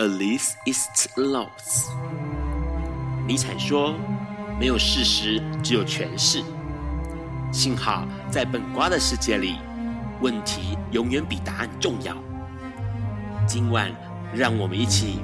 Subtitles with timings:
[0.00, 0.88] Alice is
[1.18, 1.90] lost。
[3.26, 3.94] 尼采说
[4.58, 6.42] ：“没有事实，只有诠释。”
[7.52, 9.56] 幸好在本瓜的世界里，
[10.22, 12.16] 问题永远比答案重要。
[13.46, 13.94] 今晚，
[14.32, 15.18] 让我们一起。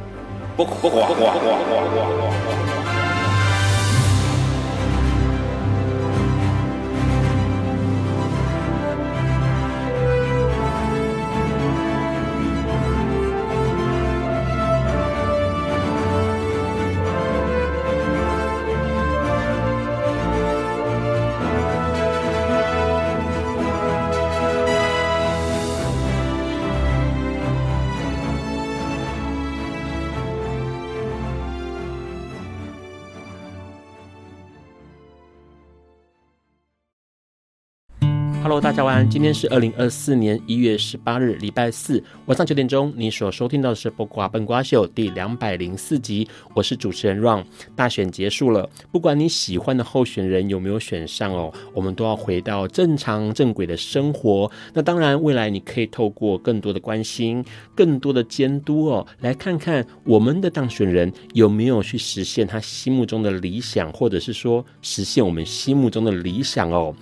[39.10, 42.92] 今天是二零二四年一月十八日，礼拜四晚上九点钟。
[42.96, 46.28] 你所收听到的是《卜卦笨瓜秀》第两百零四集。
[46.54, 47.44] 我是主持人 Ron。
[47.74, 54.50] 大选结束了，不管你喜欢的候选人有没有选上哦，我们都要回到正常正轨的生活。
[54.72, 66.94] 那当然，未来你可以透过更多的关心、更多的监督哦，来看看我们的当选人有没有去实现他心目中的理想，或者是说实现我们心目中的理想哦。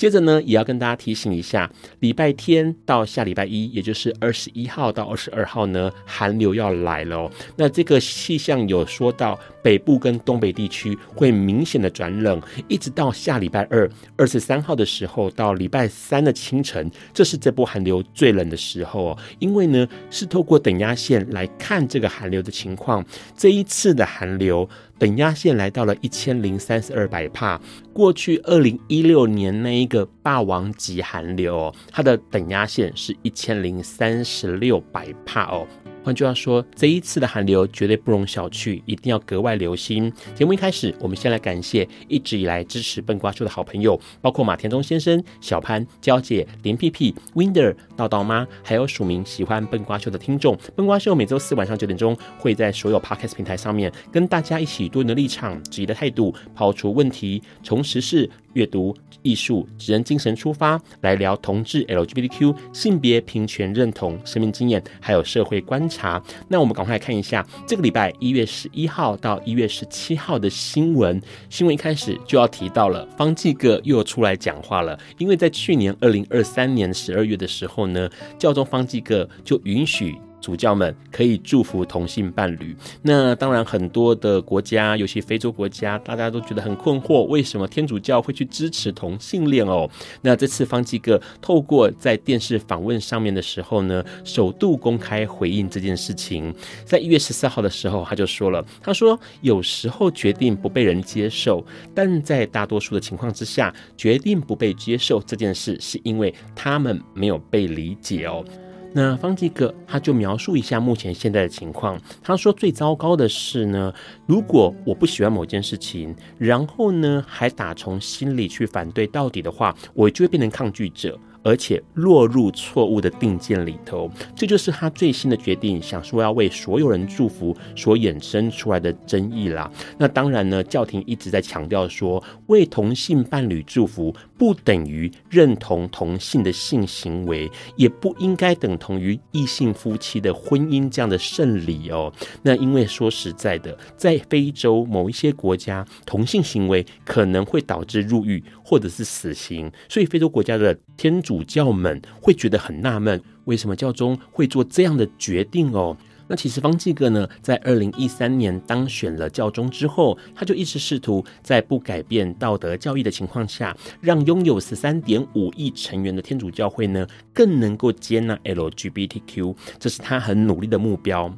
[0.00, 7.30] 接着呢，也要跟大家提醒一下，礼拜天到下礼拜一，也就是二十一号到二十二号呢，寒流要来了哦。
[7.54, 19.18] 那这个气象有说到，北部跟东北地区会明显的转冷，一直到下礼拜二，二十三号的时候到礼拜三的清晨，这是这波寒流最冷的时候哦。
[19.38, 23.04] 因为呢，是透过等压线来看这个寒流的情况，
[23.36, 24.66] 这一次的寒流。
[25.00, 27.58] 等压线来到了一千零三十二百帕，
[27.90, 35.66] 过去二零一六年那一个霸王级寒流，它的等压线是一千零三十六百帕哦。
[36.02, 40.10] 换句话说，这一次的寒流绝对不容小觑，一定要格外留心。
[40.34, 50.58] 节目一开始，我们先来感谢一直以来支持笨瓜秀的好朋友，包括马田中先生、小潘、娇姐、林屁屁、Winder、道道妈，还有署名喜欢笨瓜秀的听众。
[50.74, 58.28] 笨瓜秀每周四晚上九点钟会在所有 Podcast 平台上面跟大家一起多元的立场、质疑的态度，抛出问题，从时事。
[58.54, 66.22] 阅读、艺术、职人精神出发，来聊同志、LGBTQ、性别平权认同、生命经验，还有社会观察。
[66.48, 71.20] 那我们赶快来看一下这个礼拜一月十一号到一月十七号的新闻。
[71.48, 74.98] 新闻一开始就要提到了，方济各又出来讲话了。
[75.18, 80.16] 因为在去年二零二三年十二月的时候呢，教宗方济各就允许。
[80.40, 82.74] 主教们可以祝福同性伴侣。
[83.02, 89.88] 那当然，很多的国家，尤其非洲国家，大家都觉得很困惑，为什么天主教会去支持同性恋哦？
[90.22, 96.54] 那这次方济各透过在电视访问上面的时候呢，首度公开回应这件事情。
[96.84, 101.64] 在一月十四号的时候，他就说了，他说有时候决定不被人接受，
[101.94, 108.44] 但在大多数的情况之下，决定不被接受这件事，是因为他们没有被理解哦。
[108.92, 112.00] 那方吉格他就描述一下目前现在的情况。
[112.22, 113.92] 他说最糟糕的是呢，
[114.26, 121.18] 如果我不喜欢某件事情，然后呢还打从心里去反对到底的话，我就会变成抗拒者。
[121.42, 129.70] 而且落入错误的定见里头，这就是他最新的决定，想说要为所有人祝福所衍生出来的争议啦。
[129.96, 142.12] 那当然呢，教廷一直在强调说，为同性伴侣祝福不等于认同同性的性行为，也不应该等同于异性夫妻的婚姻这样的圣礼哦。
[142.42, 151.22] 那因为说实在的，在非洲某一些国家，同性行为可能会导致入狱或者是死刑，所以非洲国家的天。
[151.30, 155.96] 主教们会觉得很纳闷，为什么教宗会做这样的决定哦？
[156.26, 171.32] 那其实方济各呢，在二零一三年当选了教宗之后，他就一直试图在不改变道德教义的情况下，让拥有十三点五亿成员的天主教会呢，更能够接纳 LGBTQ，这是他很努力的目标。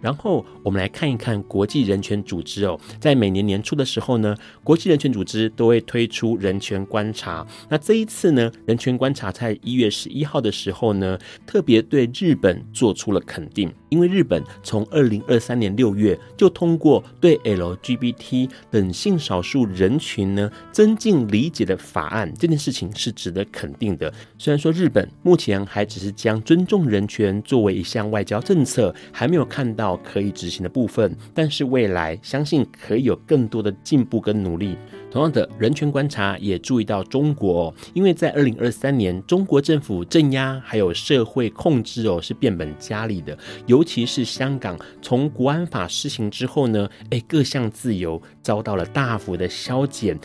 [0.00, 7.46] 然后我们来看一看国际人权组织哦，在每年年初的时候呢，国际人权组织都会推出人权观察。
[7.68, 13.72] 那这一次呢，人权观察在一月十一号的时候呢，特别对日本做出了肯定。
[13.88, 24.12] 因为日本从二零二三年六月就通过对 LGBT 等性少数人群呢增进理解的法案，这件事情是值得肯定的。
[24.38, 34.76] 虽然说日本目前还只是将尊重人权作为一项外交政策，还没有看到可以执行的部分，但是未来相信可以有更多的进步跟努力。
[35.10, 50.18] 同样的，人权观察也注意到中国哦，因为在二零二三年，中国政府镇压还有社会控制哦是变本加厉的，尤其是香港从国安法施行之后呢，诶，各项自由遭到了大幅的削减。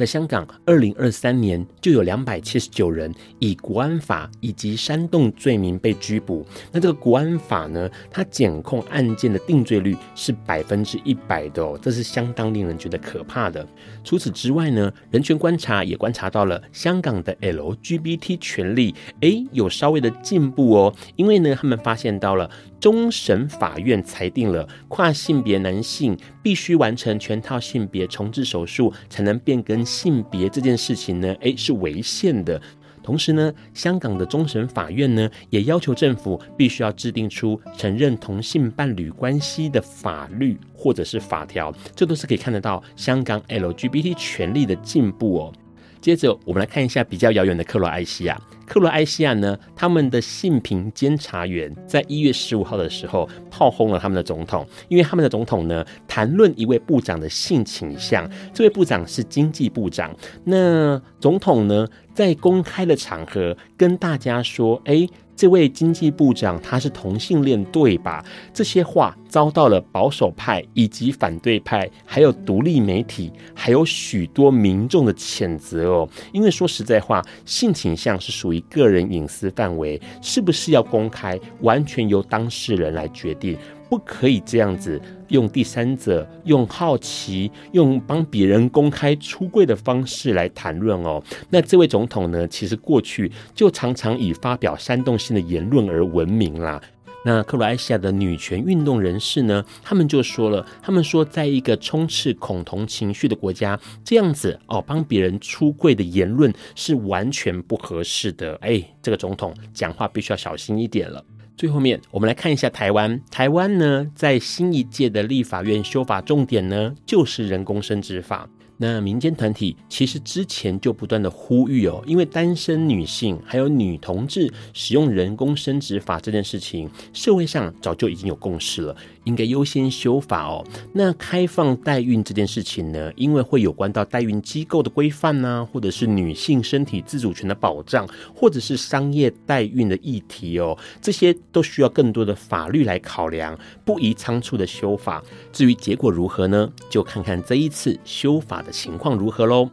[0.00, 6.46] 在香港，二零二三年就有两百七十九人以国安法以及煽动罪名被拘捕。
[6.72, 13.68] 那这个国安法呢，它检控案件的定罪率是百分之一百的哦，这是相当令人觉得可怕的。
[14.02, 22.50] 除此之外呢，人权观察也观察到了香港的 LGBT 权利，诶，有稍微的进步哦，因为呢，他们发现到了。
[22.80, 32.60] 终审法院裁定了跨性别男性必须完成全套性别重置手术才能变更性别这件事情呢，诶，是违宪的。
[33.02, 45.52] 同时呢，香港的终审法院呢也要求政府必须要制定出承认同性伴侣关系的法律或者是法条，这都是可以看得到香港 LGBT 权利的进步哦。
[46.00, 48.40] 接着，我们来看一下比较遥远的克罗埃西亚。
[48.66, 58.30] 克罗埃西亚呢，他们的性平监察员在一月十五号的时候炮轰了他们的总统，因为他们的总统呢谈论一位部长的性倾向。
[58.54, 60.14] 这位部长是经济部长。
[60.44, 65.06] 那总统呢在公开的场合跟大家说：“哎。”
[65.40, 68.22] 这位经济部长他是同性恋对吧？
[68.52, 76.06] 这些话遭到了保守派以及反对派，还有独立媒体，还有许多民众的谴责哦。
[76.30, 83.56] 因为说实在话，性倾向是属于个人隐私范围，是不是要公开，完全由当事人来决定。
[83.90, 84.98] 不可以这样子
[85.28, 91.20] 用第三者、用好奇、用帮别人公开出柜的方式来谈论哦。
[91.50, 96.80] 那这位总统呢，其实过去就常常以发表煽动性的言论而闻名啦。
[97.22, 108.54] 那克罗埃西亚的女权运动人士呢，他们就说了，他们说，在一个充斥恐同情绪的国家，这样子哦，帮别人出柜的言论是完全不合适的。
[108.62, 111.22] 哎，这个总统讲话必须要小心一点了。
[111.60, 113.20] 最后面，我们来看一下台湾。
[113.30, 118.48] 台湾呢，在新一届的立法院修法重点呢，就是人工生殖法。
[118.82, 130.66] 那民间团体其实之前就不断的呼吁哦，因为单身女性还有女同志使用人工生殖法这件事情，社会上早就已经有共识了，应该优先修法哦。
[130.94, 145.22] 那开放代孕这件事情呢，因为会有关到代孕机构的规范呐，或者是女性身体自主权的保障，或者是商业代孕的议题哦，这些都需要更多的法律来考量，不宜仓促的修法。
[145.52, 146.72] 至于结果如何呢？
[146.88, 149.68] 就看看这一次修法的情况如何喽？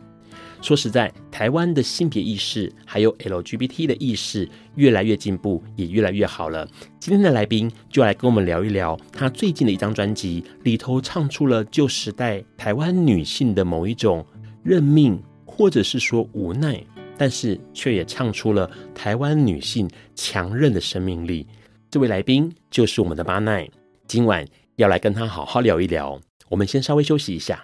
[0.60, 6.68] 说实在，台湾的性别意识还有 LGBT 的意识越来越进步，也越来越好了。
[7.00, 14.26] 今天的来宾就来跟我们聊一聊他最近的一张专辑里头唱出了旧时代台湾女性的某一种
[14.64, 16.84] 认命，或者是说无奈，
[17.20, 21.46] 但是却也唱出了台湾女性强韧的生命力。
[21.92, 23.70] 这位来宾就是我们的巴奈，
[24.08, 24.44] 今晚
[24.78, 26.20] 要来跟他好好聊一聊。
[26.50, 27.64] 我们先稍微休息一下。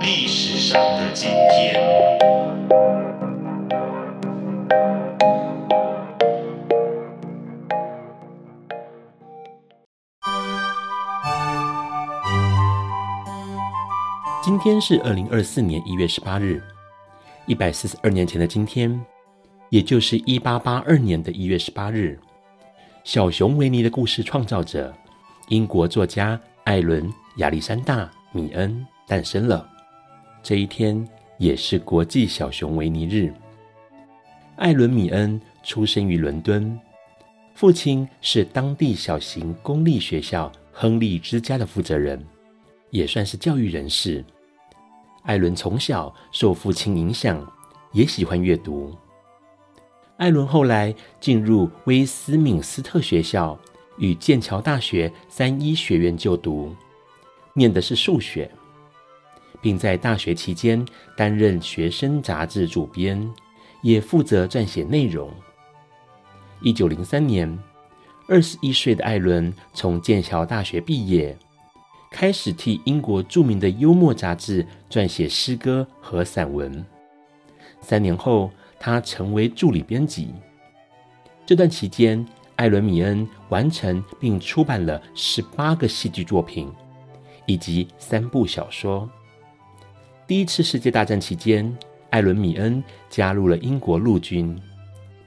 [0.00, 1.78] 历史上的今天，
[14.42, 16.62] 今天是二零二四年一月十八日，
[17.44, 18.98] 一百四十二年前的今天，
[19.68, 22.18] 也就是一八八二年的一月十八日，
[23.04, 24.94] 小熊维尼的故事创造者
[25.48, 29.68] 英国作家艾伦亚历山大米恩诞生了。
[30.42, 31.06] 这一天
[31.38, 33.32] 也是国际小熊维尼日。
[34.56, 36.78] 艾伦·米恩出生于伦敦，
[37.54, 42.22] 父亲是当地小型公立学校亨利之家的负责人，
[42.90, 44.24] 也算是教育人士。
[45.22, 47.46] 艾伦从小受父亲影响，
[47.92, 48.94] 也喜欢阅读。
[50.16, 53.58] 艾伦后来进入威斯敏斯特学校，
[53.98, 56.74] 与剑桥大学三一学院就读，
[57.54, 58.50] 念的是数学，
[59.60, 60.84] 并在大学期间
[61.16, 63.30] 担任学生杂志主编，
[63.82, 65.30] 也负责撰写内容。
[66.60, 67.58] 一九零三年，
[68.28, 71.36] 二十一岁的艾伦从剑桥大学毕业，
[72.10, 76.84] 开始替英国著名的幽默杂志撰写诗歌和散文。
[77.80, 80.34] 三年后，他成为助理编辑。
[81.46, 82.24] 这段期间，
[82.56, 86.70] 艾伦·米恩完成并出版了十八个戏剧作品，
[87.46, 89.08] 以及三部小说。
[90.30, 91.76] 第一次世界大战期间，
[92.10, 94.56] 艾伦·米恩加入了英国陆军，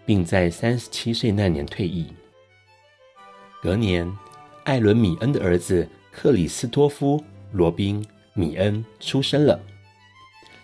[0.05, 2.07] 并在三十七岁那年退役。
[3.61, 4.09] 隔年，
[4.63, 7.19] 艾伦·米恩的儿子克里斯托夫·
[7.51, 8.01] 罗宾·
[8.33, 9.59] 米恩出生了，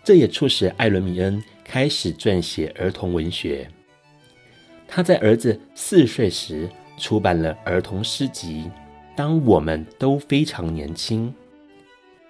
[0.05, 3.69] 这也促使艾伦·米恩开始撰写儿童文学。
[4.87, 8.63] 他在儿子四岁时出版了儿童诗集
[9.17, 11.27] 《当我们都非常年轻》，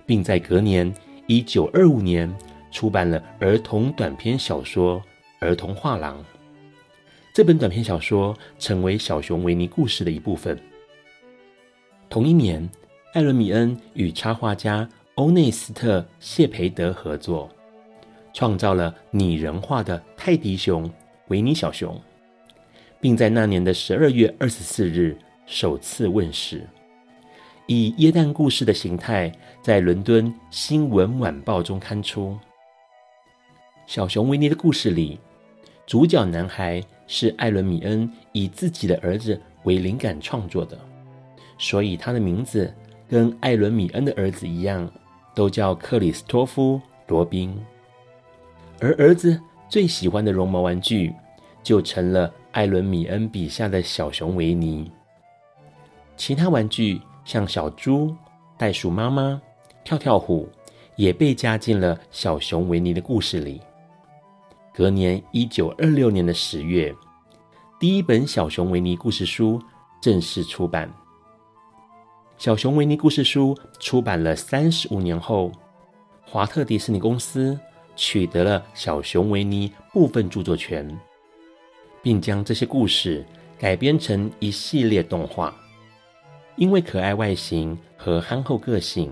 [0.08, 0.92] 并在隔年
[1.30, 2.28] 一九二五年
[2.72, 5.00] 出版了儿童短篇小说
[5.38, 6.18] 《儿童画廊》。
[7.32, 10.60] 这本短篇小说成为小熊维尼故事的一部分。
[12.10, 12.68] 同一年，
[13.14, 17.48] 艾伦·米恩与插画家欧内斯特·谢培德合作，
[18.34, 20.92] 创造了拟人化的泰迪熊
[21.28, 21.96] 维尼小熊。
[23.00, 26.68] 并在那年的十二月二十四日首次问世，
[27.72, 32.36] 以耶诞故事的形态在伦敦新闻晚报中刊出。
[33.86, 35.20] 小熊维尼的故事里，
[35.86, 40.76] 主角男孩是艾伦·米恩以自己的儿子为灵感创作的，
[41.60, 42.74] 所以他的名字
[43.08, 44.92] 跟艾伦·米恩的儿子一样，
[45.36, 47.56] 都叫克里斯托夫·罗宾。
[48.80, 51.14] 而儿子最喜欢的绒毛玩具，
[51.62, 52.34] 就成了。
[52.52, 54.92] 艾伦·米恩笔下的小熊维尼，
[56.18, 57.00] 其他玩具
[57.30, 58.16] 像小猪、
[58.58, 59.40] 袋鼠妈妈、
[59.84, 60.50] 跳跳虎，
[60.96, 63.62] 也被加进了小熊维尼的故事里。
[64.74, 66.92] 隔年，一九二六年的十月，
[67.80, 69.62] 第一本小熊维尼故事书
[70.02, 70.92] 正式出版。
[72.40, 75.52] 小熊维尼故事书出版了三十五年后，
[76.26, 77.56] 华特迪士尼公司
[77.96, 81.00] 取得了小熊维尼部分著作权。
[82.02, 83.24] 并将这些故事
[83.60, 85.54] 改编成一系列动画。
[86.60, 89.10] 因为可爱外形和憨厚个性，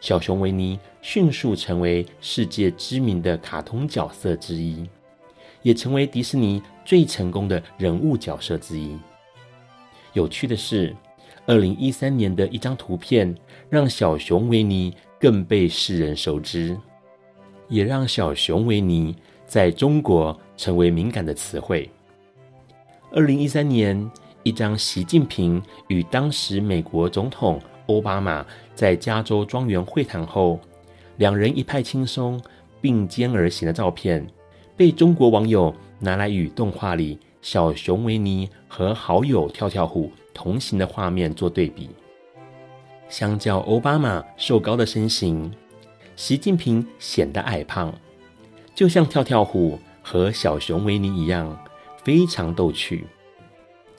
[0.00, 4.88] 小熊维尼迅速成为世界知名的卡通角色之一，
[5.60, 8.98] 也成为迪士尼最成功的人物角色之一。
[10.14, 10.96] 有趣的是，
[11.44, 13.36] 二零一三年的一张图片
[13.68, 16.74] 让小熊维尼更被世人熟知，
[17.68, 19.14] 也让小熊维尼
[19.44, 21.90] 在中国成为敏感的词汇。
[23.10, 24.10] 二零一三年，
[24.42, 28.44] 一张习近平与当时美国总统奥巴马
[28.74, 30.58] 在加州庄园会谈后，
[31.16, 32.40] 两人一派轻松、
[32.80, 34.26] 并肩而行的照片，
[34.76, 41.90] 被中国网友拿来与动画里小熊维尼和好友跳跳虎同行的画面做对比。
[43.08, 45.52] 相较欧巴马瘦高的身形，
[46.16, 47.92] 习近平显得矮胖，
[48.74, 51.56] 就像跳跳虎和小熊维尼一样。
[52.02, 53.04] 非常逗趣，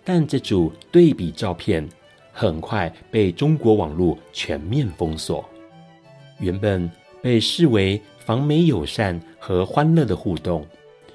[0.04, 1.88] 但这组对比照片
[2.32, 5.48] 很快被中国网络全面封锁。
[6.40, 6.90] 原本
[7.22, 10.66] 被视为访美友善和欢乐的互动，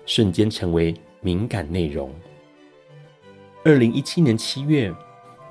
[0.06, 2.10] 瞬间成为敏感内容。
[3.64, 4.94] 二零一七年七月，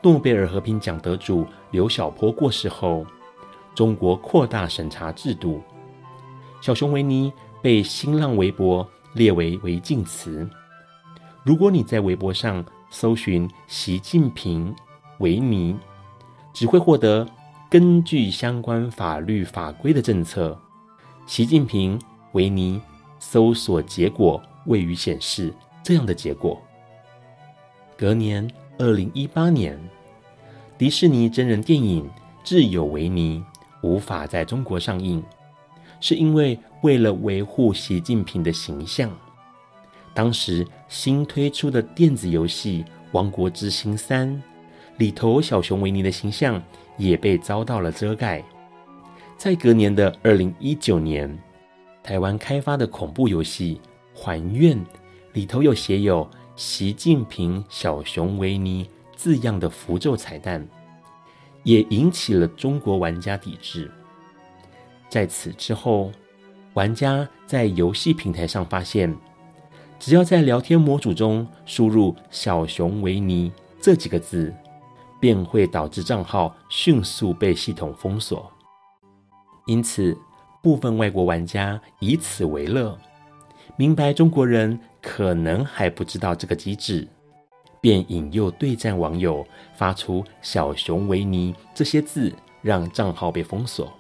[0.01, 3.05] 诺贝尔和平奖得主刘晓波过世后，
[3.75, 5.61] 中国扩大审查制度，
[6.61, 10.49] 小熊维尼被新浪微博列为违禁词。
[11.43, 14.73] 如果你在微博上搜寻“习近平
[15.19, 15.75] 维尼”，
[16.53, 17.27] 只会获得
[17.69, 20.57] 根据相关法律法规的政策
[21.27, 21.99] ，“习近平
[22.31, 22.81] 维尼”
[23.19, 25.53] 搜索结果未予显示
[25.83, 26.61] 这样的结果。
[27.97, 29.77] 隔年，二零一八年，
[30.77, 32.09] 迪士尼真人电影
[32.47, 33.39] 《挚友维尼》
[33.81, 35.23] 无法在中国上映，
[35.99, 39.11] 是因为为了维护习近平的形象。
[40.17, 44.27] 当时新推出的电子游戏《王国之心三》
[44.97, 46.59] 里头，小熊维尼的形象
[46.97, 48.43] 也被遭到了遮盖。
[49.37, 51.37] 在隔年的二零一九年，
[52.01, 53.79] 台湾开发的恐怖游戏
[54.19, 54.75] 《还愿》
[55.33, 60.67] 里头有写有“习近平小熊维尼”字样的符咒彩蛋，
[61.61, 63.91] 也引起了中国玩家抵制。
[65.09, 66.11] 在此之后，
[66.73, 69.15] 玩家在游戏平台上发现。
[69.99, 73.51] 只要在聊天模组中输入“小熊维尼”
[73.81, 74.53] 这几个字，
[75.19, 78.51] 便会导致账号迅速被系统封锁。
[79.65, 80.17] 因此，
[80.61, 82.97] 部分外国玩家以此为乐，
[83.75, 87.07] 明白中国人可能还不知道这个机制，
[87.81, 93.91] 便引诱对战网友发出“小熊维尼”这些字，让账号被封锁。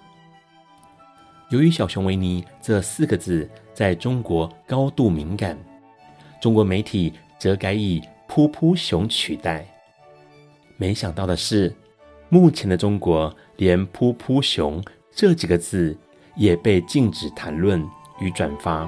[1.49, 5.57] 由于“小熊维尼”这四个字在中国高度敏感，
[6.39, 9.65] 中国媒体则改以“噗噗熊”取代。
[10.77, 11.73] 没想到的是，
[12.29, 15.97] 目前的中国连“噗噗熊”这几个字
[16.35, 17.83] 也被禁止谈论
[18.19, 18.87] 与转发。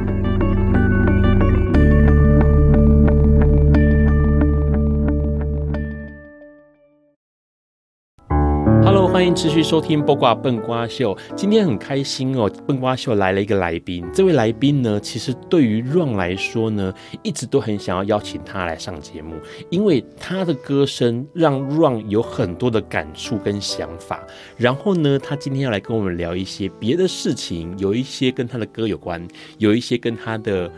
[9.11, 11.13] 欢迎持续收听《八卦笨瓜秀》。
[11.35, 14.05] 今天很开心哦，笨瓜秀来了一个来宾。
[14.13, 19.35] 这位来宾呢，其实对于 Ron 来说呢，一直都很想要邀请他来上节目，
[19.69, 24.25] 因为他的歌声让 Ron 有很多的感触跟想法。
[24.55, 29.27] 然后呢，他今天要来跟我们聊一些别的事情，有一些跟他的歌有关，
[29.57, 30.71] 有一些跟他的。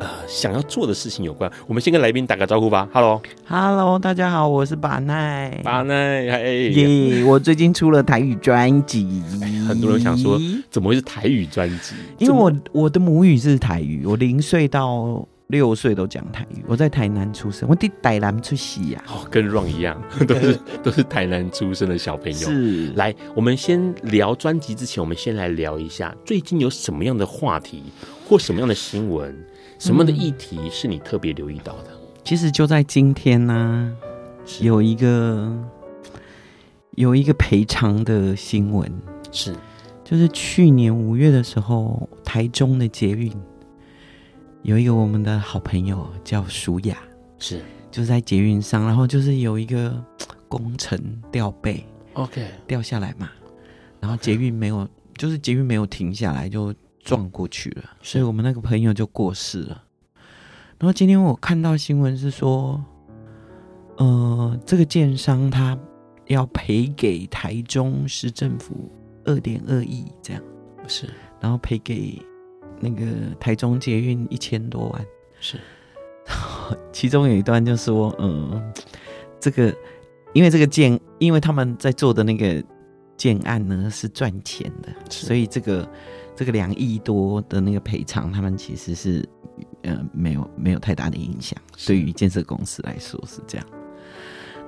[0.00, 2.88] 呃，想要做的事情有关，我们先跟来宾打个招呼吧。
[2.92, 5.60] Hello，Hello，大家好，我是巴奈。
[5.64, 9.22] 巴奈，哎耶！Yeah, 我最近出了台语专辑，
[9.66, 10.38] 很多人想说，
[10.70, 11.96] 怎么会是台语专辑？
[12.18, 16.62] 因为我我的母语是台语，我零岁到六岁都讲台语。
[16.68, 19.02] 我在台南出生，我在台南出席呀。
[19.08, 22.38] 哦，跟 Ron 一样， 都是 都是台南出生的小朋友。
[22.38, 27.82] 是，来，我们先聊专辑之前，我们先来聊一下最近有什么样的话题
[28.28, 29.34] 或什么样的新闻。
[29.78, 31.90] 什么的议题是你特别留意到的？
[31.92, 34.04] 嗯，其实就在今天呢，啊，
[34.60, 35.56] 有一个
[36.96, 38.90] 有一个赔偿的新闻，
[39.30, 39.54] 是。
[40.04, 43.32] 就是去年五月的时候，台中的捷运
[44.62, 46.98] 有一个我们的好朋友叫舒雅，
[47.38, 47.60] 是。
[47.90, 50.02] 就是在捷运上，然后就是有一个
[50.48, 50.98] 工程
[51.30, 52.46] 吊背，OK。
[52.66, 53.30] 掉下来嘛，
[54.00, 56.74] 然后捷运没有，就是捷运没有停下来就。
[57.08, 59.82] 撞过去了，所以我们那个朋友就过世了。
[60.78, 62.84] 然后今天我看到新闻是说，
[63.96, 65.74] 呃，这个建商他
[66.26, 68.92] 要赔给台中市政府
[69.24, 70.42] 二点二亿，这样
[70.86, 71.08] 是，
[71.40, 72.20] 然后赔给
[72.78, 73.06] 那个
[73.40, 75.06] 台中捷运一千多万，
[75.40, 75.56] 是。
[76.92, 78.72] 其中有一段就说，嗯、呃，
[79.40, 79.74] 这个
[80.34, 82.62] 因为这个建，因为他们在做的那个
[83.16, 85.90] 建案呢是赚钱的，所以这个。
[86.38, 89.28] 这个两亿多的那个赔偿，他们其实是
[89.82, 93.66] 呃没有没有太大的影响，对于建设公司来说是这样。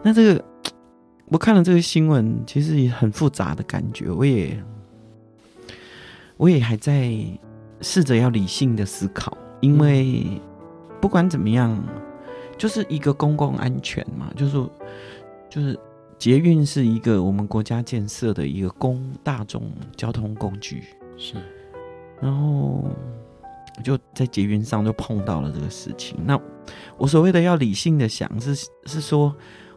[0.02, 0.44] 那这个
[1.26, 4.60] 我看了这个新闻，其实也很复杂的感觉，我也
[6.36, 7.14] 我也还在
[7.80, 10.42] 试着要理性的思考，因为
[11.00, 11.80] 不管怎么样，
[12.58, 14.68] 就是一个公共安全嘛，就是
[15.48, 15.78] 就是
[16.18, 20.82] 捷运是一个我们国家建设的一个公大众交通工具，
[21.16, 21.36] 是。
[22.20, 22.84] 然后
[23.76, 26.18] 我就在捷运上就碰到了这个事情。
[26.24, 26.38] 那
[26.98, 29.34] 我所谓的要理性的想是，是是说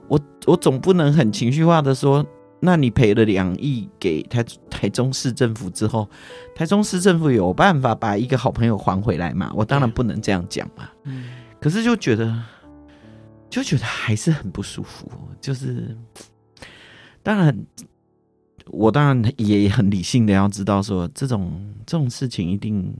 [0.08, 2.26] 我我总不能很情绪化的说，
[2.60, 6.10] 那你赔了两亿给台台中市政府之后，
[6.54, 9.52] 台中市政府有办法把一个好朋友还回来嘛？
[9.56, 10.90] 我当然不能这样讲嘛。
[11.04, 11.26] 嗯。
[11.60, 12.38] 可是就觉得
[13.50, 15.98] 就觉得还是很不舒服，就是
[17.24, 17.58] 当然。
[18.68, 22.96] 我当然也很理性的要知道说，这种这种事情一定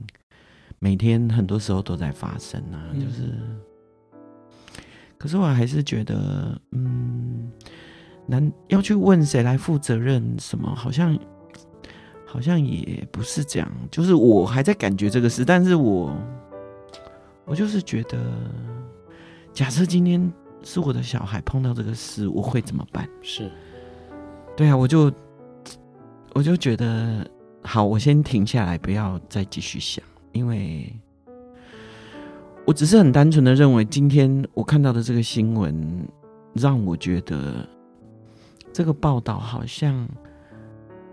[0.78, 3.32] 每天很多时候都在发生啊，就是，
[5.16, 7.50] 可是我还是觉得，嗯，
[8.26, 11.18] 难要去问谁来负责任什么，好像
[12.26, 16.14] 好像也不是这样，就是我还在感觉这个事，但是我
[17.46, 18.18] 我就是觉得，
[19.52, 23.08] 假设今天是我的小孩碰到这个事，我会怎么办？
[23.22, 23.50] 是，
[24.56, 25.10] 对啊，我就。
[26.34, 27.24] 我就觉得
[27.62, 30.92] 好，我先停下来，不要再继续想，因为
[32.66, 36.06] 我只是很单纯的认为，今天我看到的这个新闻
[36.52, 37.66] 让我觉得
[38.72, 40.08] 这个报道好像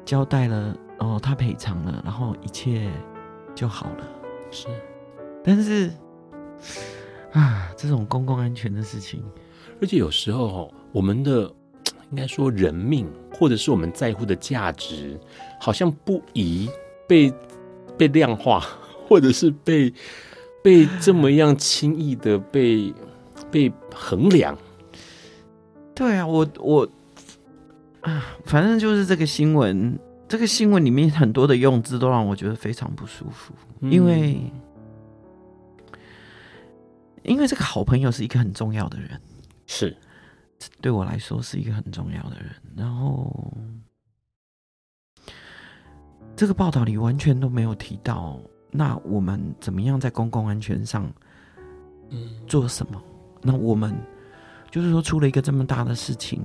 [0.03, 2.91] 交代了哦，他赔偿了，然后一切
[3.53, 4.07] 就好了。
[4.49, 4.67] 是，
[5.43, 5.91] 但是
[7.31, 9.23] 啊，这种公共安全的事情，
[9.79, 11.53] 而且有时候我们的
[12.11, 15.19] 应该说人命，或者是我们在乎的价值，
[15.59, 16.69] 好像不宜
[17.07, 17.33] 被
[17.97, 18.63] 被量化，
[19.07, 19.93] 或者是被
[20.61, 22.93] 被这么样轻易的被
[23.49, 24.57] 被衡量。
[25.95, 26.87] 对啊，我我
[28.01, 29.97] 啊，反正就是这个新闻，
[30.27, 34.37] 这个新闻里面很多的用字都让我觉得非常不舒服，嗯、因为
[37.23, 39.21] 因为这个好朋友是一个很重要的人，
[39.67, 39.95] 是
[40.81, 43.53] 对我来说是一个很重要的人，然后
[46.35, 48.39] 这个报道里完全都没有提到，
[48.71, 51.11] 那我们怎么样在公共安全上，
[52.09, 53.01] 嗯，做什么？
[53.41, 53.95] 那我们。
[54.71, 56.41] 就是说，出了一个这么大的事情，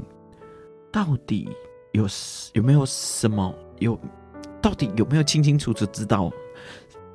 [0.91, 1.49] 到底
[1.93, 2.09] 有
[2.55, 3.97] 有没有什么有？
[4.61, 6.29] 到底有没有清清楚楚知道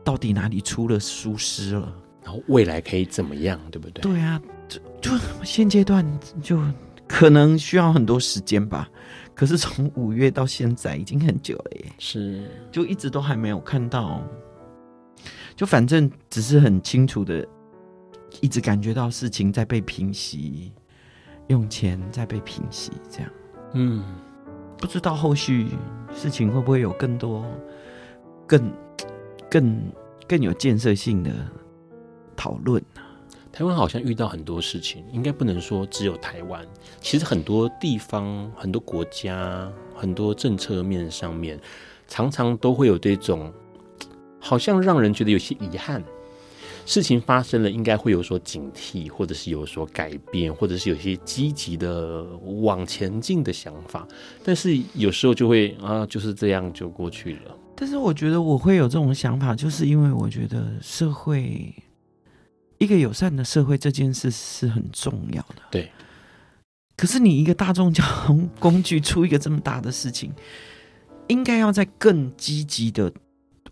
[0.06, 1.94] 到底哪里出了疏失了？
[2.24, 4.02] 然后未来可以怎么样，对不对？
[4.02, 6.06] 对啊，就就现阶段
[6.42, 6.64] 就
[7.12, 8.90] 可能需要很多时间吧。
[9.36, 14.22] 可是从五月到现在已经很久了耶，是就一直都还没有看到，
[15.56, 17.48] 就反正只是很清楚的，
[18.40, 20.72] 一直感觉到事情在被平息。
[21.48, 23.30] 用钱在被平息，这样，
[23.74, 24.06] 嗯，
[24.78, 25.68] 不知道后续
[26.14, 27.46] 事情会不会有更多、
[28.48, 28.72] 更、
[29.50, 29.92] 更、
[30.30, 31.32] 更有建设性的
[32.38, 32.91] 讨论呢？
[33.52, 36.66] 台湾好像遇到很多事情，应该不能说只有台湾，
[37.02, 41.60] 其实很多地方、很多国家、很多政策面上面，
[42.08, 43.52] 常常都会有这种，
[44.40, 46.02] 好像让人觉得有些遗憾。
[46.84, 52.26] 事情发生了，应该会有所警惕，或者是有所改变，或者是有些积极的
[52.64, 54.08] 往前进的想法。
[54.44, 57.56] 但是有时候就会啊，就是这样就过去了。
[57.76, 61.72] 但是我觉得我会有这种想法，就是因为我觉得社会
[62.82, 65.62] 一个友善的社会这件事是很重要的。
[65.70, 65.92] 对。
[66.98, 70.34] 可是你一个大众交通工具出一个这么大的事情，
[71.28, 73.12] 应该要在更积极的。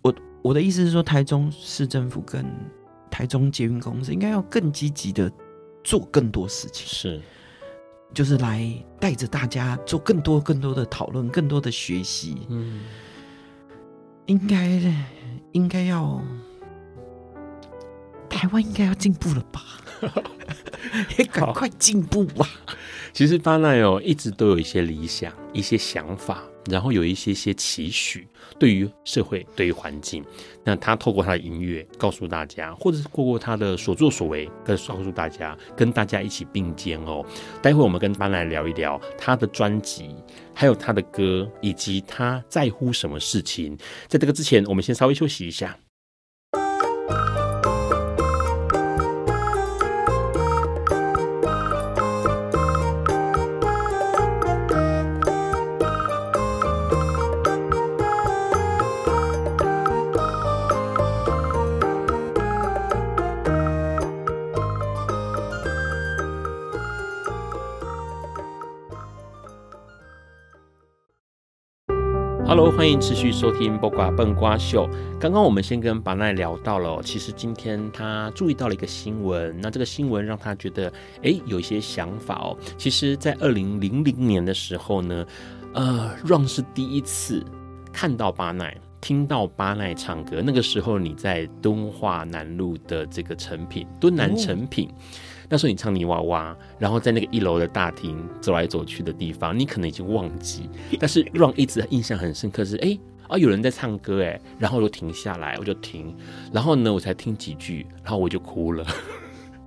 [0.04, 2.46] 我我的意思是说，台中市政府跟
[3.10, 5.32] 台中捷运公司应该要更积极的
[5.84, 7.22] 做更多事情，是，
[8.14, 12.48] 就是来带着大家做更多更多的讨论，更多的学习。
[12.50, 12.82] 嗯，
[14.28, 14.82] 应该
[15.52, 16.20] 应该要
[18.30, 19.62] 台湾应该要进步了吧？
[21.18, 22.48] 也赶快进步吧！
[23.12, 28.26] 其实巴奈哦一直都有一些理想、一些想法，然后有一些些期许，
[28.58, 30.24] 对于社会、对于环境。
[30.64, 37.26] 那他透过他的音乐告诉大家，或者是过过他的所作所为，跟告诉大家，跟大家一起并肩哦。
[37.62, 40.16] 待会我们跟巴奈聊一聊他的专辑，
[40.54, 43.78] 还有他的歌，以及他在乎什么事情。
[44.08, 45.78] 在这个之前，我们先稍微休息一下。
[72.62, 74.86] Hello，欢迎持续收听《播瓜笨瓜秀》。
[75.18, 80.92] 刚刚我们先跟巴奈聊到了，其实今天他注意到了一个新闻，那这个新闻让他觉得，
[81.22, 82.58] 诶，有一些想法哦。
[82.78, 85.26] 其实，在二零零零年的时候呢，
[85.74, 87.42] 呃，Ron 是第一次
[87.94, 90.44] 看到巴奈，听到巴奈唱歌。
[90.46, 94.90] 那个时候你在敦化南路的这个成品，敦南成品。
[94.90, 94.94] 哦
[95.50, 106.16] 那时候你唱泥娃娃，然后在那个一楼的大厅走来走去的地方，你可能已经忘记， 但是让一直印象很深刻是，哎啊有人在唱歌哎，然后我就停下来，我就停，
[106.54, 108.86] 然后呢我才听几句，然后我就哭了。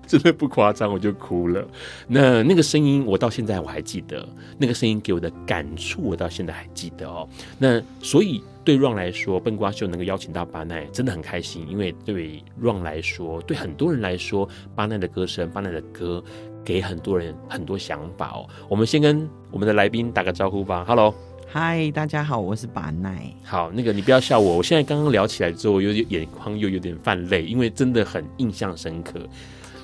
[0.04, 1.66] 真的不夸张，我就哭了。
[2.06, 7.26] 那那个声音，我到现在我还记得，那个声音给我的感触，我到现在还记得哦。
[7.56, 11.66] 那所以对 Ron 来说，笨瓜秀能够邀请到巴奈，真的很开心。
[11.68, 16.22] 因为对 Ron 来说，对很多人来说，巴奈的歌声，巴奈的歌，
[16.64, 18.48] 给很多人很多想法哦。
[18.68, 20.84] 我们先跟我们的来宾打个招呼吧。
[20.86, 21.12] Hello，
[21.48, 23.34] 嗨，大家好，我是巴奈。
[23.42, 29.20] 好，那个你不要笑我，我现在刚刚聊起来之后，有点眼眶又有点泛泪，因为真的很印象深刻。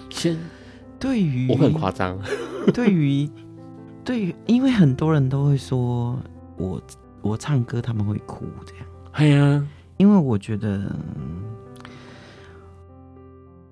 [0.09, 0.39] 先，
[1.01, 2.17] 对于我很夸张，
[2.73, 3.29] 对于
[4.05, 6.17] 对于，因为很多人都会说
[6.57, 6.81] 我
[7.29, 10.91] 我唱歌他们会哭这样，哎呀，因为我觉得，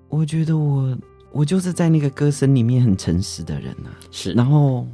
[0.09, 0.97] 我觉得我
[1.31, 4.87] 我就是在那个歌声里面很诚实的人呐、啊，是，然后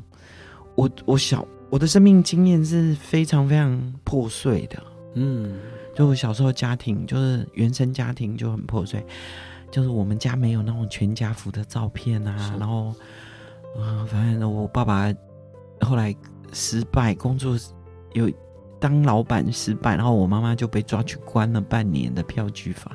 [0.76, 4.84] 我我小我的生命经验是非常非常破碎的，
[5.16, 5.60] 嗯，
[5.94, 9.06] 就我小时候家庭就是原生家庭就很破碎。
[9.72, 12.90] 就是我们家没有那种全家福的照片啊，然后，
[13.76, 15.12] 啊、呃，反正我爸爸
[15.82, 16.16] 后来
[16.52, 17.58] 失败，工作
[18.12, 18.30] 有
[18.84, 22.92] 当老板失败，然后我妈妈就被抓去关了半年的票据法，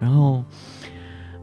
[0.00, 0.42] 然后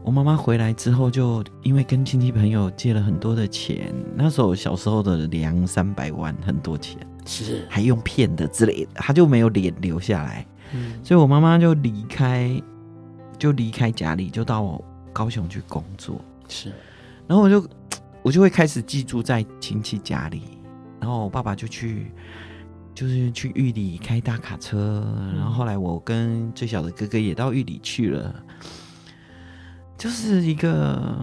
[0.02, 12.60] 我妈妈回来之后，就因为跟亲戚朋友借了很多的钱，那时候小时候的两三百万，很多钱，是还用骗的之类的，他就没有脸留下来，嗯，所以我妈妈就离开。
[13.36, 14.80] 就离开家里，就到
[15.12, 16.20] 高雄去工作。
[16.48, 16.72] 是，
[17.26, 17.68] 然后我就
[18.22, 20.42] 我就会开始寄住在亲戚家里。
[21.00, 22.12] 然后我爸爸就去，
[22.94, 25.04] 就是去玉里开大卡车。
[25.34, 28.44] 然后后来我跟最小的哥哥也到玉里去了。
[29.96, 31.16] 就是一个，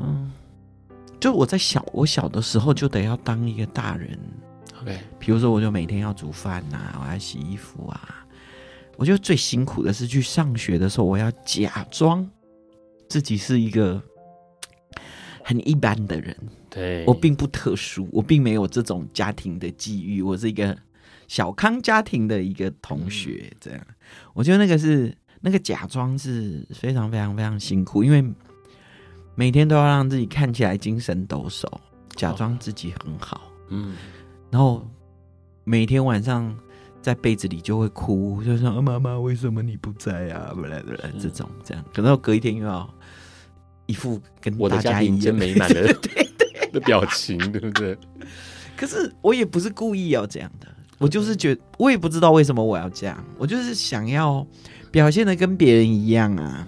[1.19, 4.17] 就我在小我小的时候就得要当一个大人。
[4.81, 8.25] OK，比如说我就每天要煮饭呐、啊，我要洗衣服啊。
[8.97, 12.27] 我觉得最辛苦的是去上学的时候，我要假装
[13.07, 14.01] 自己是一个
[15.43, 16.35] 很一般的人。
[16.69, 20.75] 对，我并不特殊，我并没有这种家庭的际遇，我是一个
[21.31, 23.49] 小康家庭的一个同学。
[23.61, 23.79] 这样，
[24.33, 28.21] 我觉得那个是那个假装是非常非常非常辛苦，因为
[29.33, 31.65] 每天都要让自己看起来精神抖擞，
[32.17, 33.49] 假装自己很好。
[33.69, 33.95] 嗯，
[34.49, 34.85] 然后
[35.63, 36.53] 每天晚上。
[37.01, 42.87] 在被子里就会哭，就说：“妈妈，为什么你不在啊？”不来不来，这种这样，可能隔一天又要
[43.87, 47.97] 一副跟我的家庭真美满的 对对的表情，对不对？
[48.77, 50.67] 可是我也不是故意要这样的，
[51.01, 54.45] 我就是觉得我也不知道为什么我要这样，我就是想要
[54.91, 56.67] 表现的跟别人一样啊。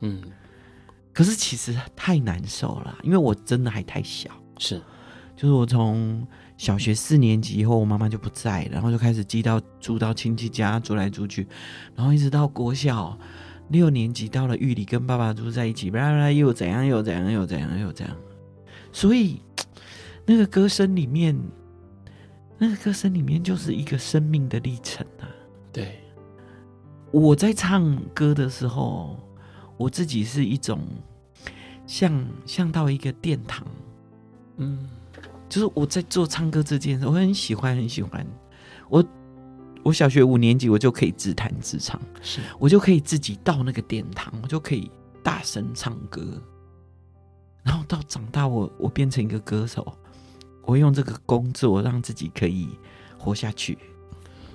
[0.00, 0.20] 嗯，
[1.12, 4.82] 可是其实太难受了，因为我真的还太小，是，
[5.36, 6.26] 就是我从。
[6.58, 11.44] 小学四年级以后，我妈妈就不在了，然后就开始寄到住到亲戚家住来住去，
[11.96, 13.18] 然后一直到国小
[13.70, 18.16] 六年级到了玉里，跟爸爸住在一起，啦啦又怎样又怎样又怎样又怎样，
[18.92, 19.40] 所以
[20.24, 21.36] 那个歌声里面，
[22.62, 25.26] 那个歌声里面就是一个生命的历程啊。
[25.72, 25.98] 对，
[27.10, 29.18] 我在唱歌的时候，
[29.76, 30.78] 我自己是一种
[31.88, 33.66] 像像到一个殿堂，
[34.58, 34.88] 嗯。
[35.48, 38.24] 就是我在做唱歌这件事，我很喜欢，很喜欢。
[38.88, 39.04] 我
[39.82, 44.88] 我小学五年级，我就可以自弹自唱，是我就可以自己到那个殿堂，我就可以
[45.22, 46.40] 大声唱歌。
[47.64, 49.92] 然后到长大我，我我变成一个歌手，
[50.64, 52.68] 我用这个工作让自己可以
[53.18, 53.78] 活下去。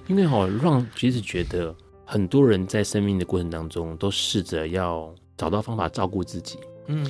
[0.08, 6.60] 因为好让其实觉得很多人在生命的过程当中，都试着要找到方法照顾自己。
[6.88, 7.06] 嗯。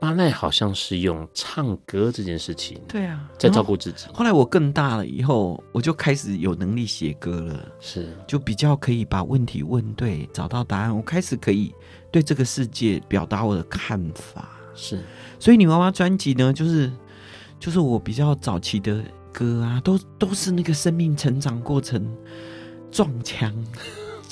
[0.00, 4.06] 巴奈好像是用唱歌这件事情，对啊，在照顾自己。
[4.14, 10.96] 后来我更大了以后，我就开始有能力写歌了，是就比较可以把问题问对，找到答案。
[10.96, 11.74] 我开始可以
[12.10, 15.02] 对这个世界表达我的看法，是。
[15.38, 16.90] 所以你娃娃专辑呢，就是
[17.60, 19.00] 就是我比较早期的
[19.32, 22.04] 歌啊，都都是那个生命成长过程
[22.90, 23.54] 撞墙。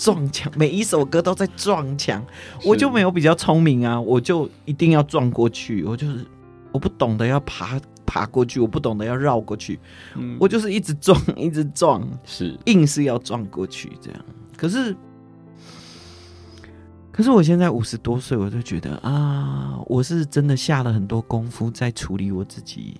[0.01, 2.25] 撞墙，每一首歌都在撞墙，
[2.65, 6.25] 我就没有比较聪明啊，我就一定要撞过去，我就是
[6.71, 9.81] 我不懂得要爬爬过去，我不懂得要绕过去，
[10.15, 14.25] 嗯，我就是一直撞，一直撞，是硬是要撞过去这样。
[14.57, 14.97] 可是，
[17.19, 22.95] 可是我现在五十多岁，我就觉得啊，我是真的下了很多功夫在处理我自己，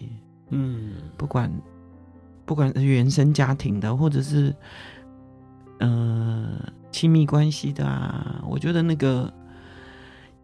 [0.51, 1.49] 嗯，不管
[2.45, 4.53] 不管是原生家庭的，或者是。
[5.81, 6.59] 呃，
[6.91, 9.33] 亲密关系的啊，我觉得那个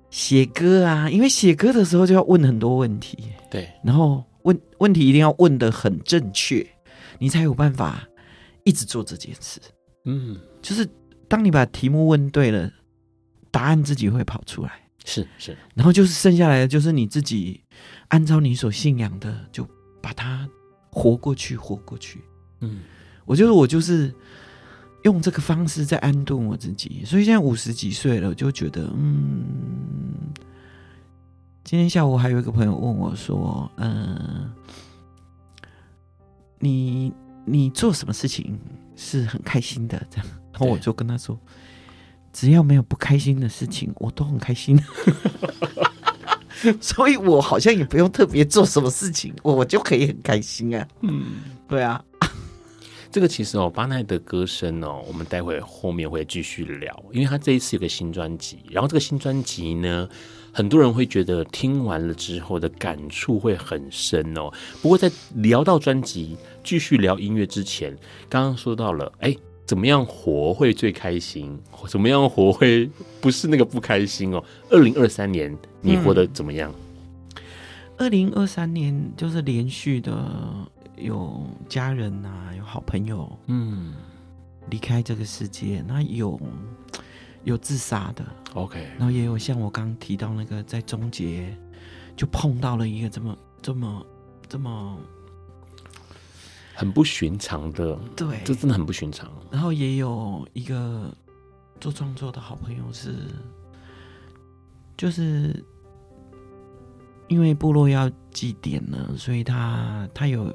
[0.08, 3.18] 写歌啊，因为写歌的时候就要问很多问题，
[3.50, 6.64] 对，然后问问题一定要问的很正确，
[7.18, 8.06] 你才有办法
[8.62, 9.60] 一直做这件事。
[10.04, 10.88] 嗯，就是
[11.26, 12.70] 当你把题目问对了，
[13.54, 14.72] 答案自己会跑出来，
[15.04, 17.60] 是是，然后就是剩下来的就是你自己
[18.08, 19.64] 按照你所信仰的，就
[20.02, 20.48] 把它
[20.90, 22.20] 活过去，活过去。
[22.60, 22.80] 嗯，
[23.24, 24.12] 我觉得我就是。
[25.04, 29.44] 用这个方式在安顿我自己，所以现在五十几岁了，我就觉得，嗯，
[31.62, 34.50] 今天下午还有一个朋友问我说，嗯，
[36.58, 37.12] 你
[37.44, 38.58] 你做什么事情
[38.96, 40.02] 是很开心的？
[40.08, 41.38] 这样，然后我就跟他说，
[42.34, 44.78] 只要没有不开心的事情， 我都很开心。
[46.80, 50.86] 所以我好像也不用特别做什么事情，我就可以很开心啊。
[51.00, 51.24] 嗯，
[51.68, 52.02] 对啊。
[53.12, 60.08] 这个其实哦，巴奈的歌声哦，我们待会后面会继续聊，因为他这一次有个新专辑，然后这个新专辑呢，
[60.52, 64.50] 很多人会觉得听完了之后的感触会很深哦。
[64.82, 67.96] 不过在聊到专辑、继续聊音乐之前，
[68.28, 71.58] 刚刚说到了，哎，怎么样活会最开心？
[71.88, 74.44] 怎么样活会不是那个不开心哦？
[74.70, 76.72] 二零二三年你活得怎么样？
[77.96, 80.12] 二零二三年就是连续的
[80.96, 83.94] 有家人啊，有好朋友，嗯，
[84.68, 85.82] 离开这个世界。
[85.86, 86.38] 那有
[87.44, 91.56] 有自杀的，OK，然后也有像我刚刚提到那个在终结
[92.16, 94.06] 就碰到了一个这么这么
[94.48, 94.98] 这么。
[96.74, 99.30] 很不寻常的，对，这真的很不寻常。
[99.48, 101.16] 然后也有一个
[101.80, 103.14] 做创作的好朋友是，
[104.96, 105.64] 就是
[107.28, 110.52] 因为部落要祭典了，所以他他有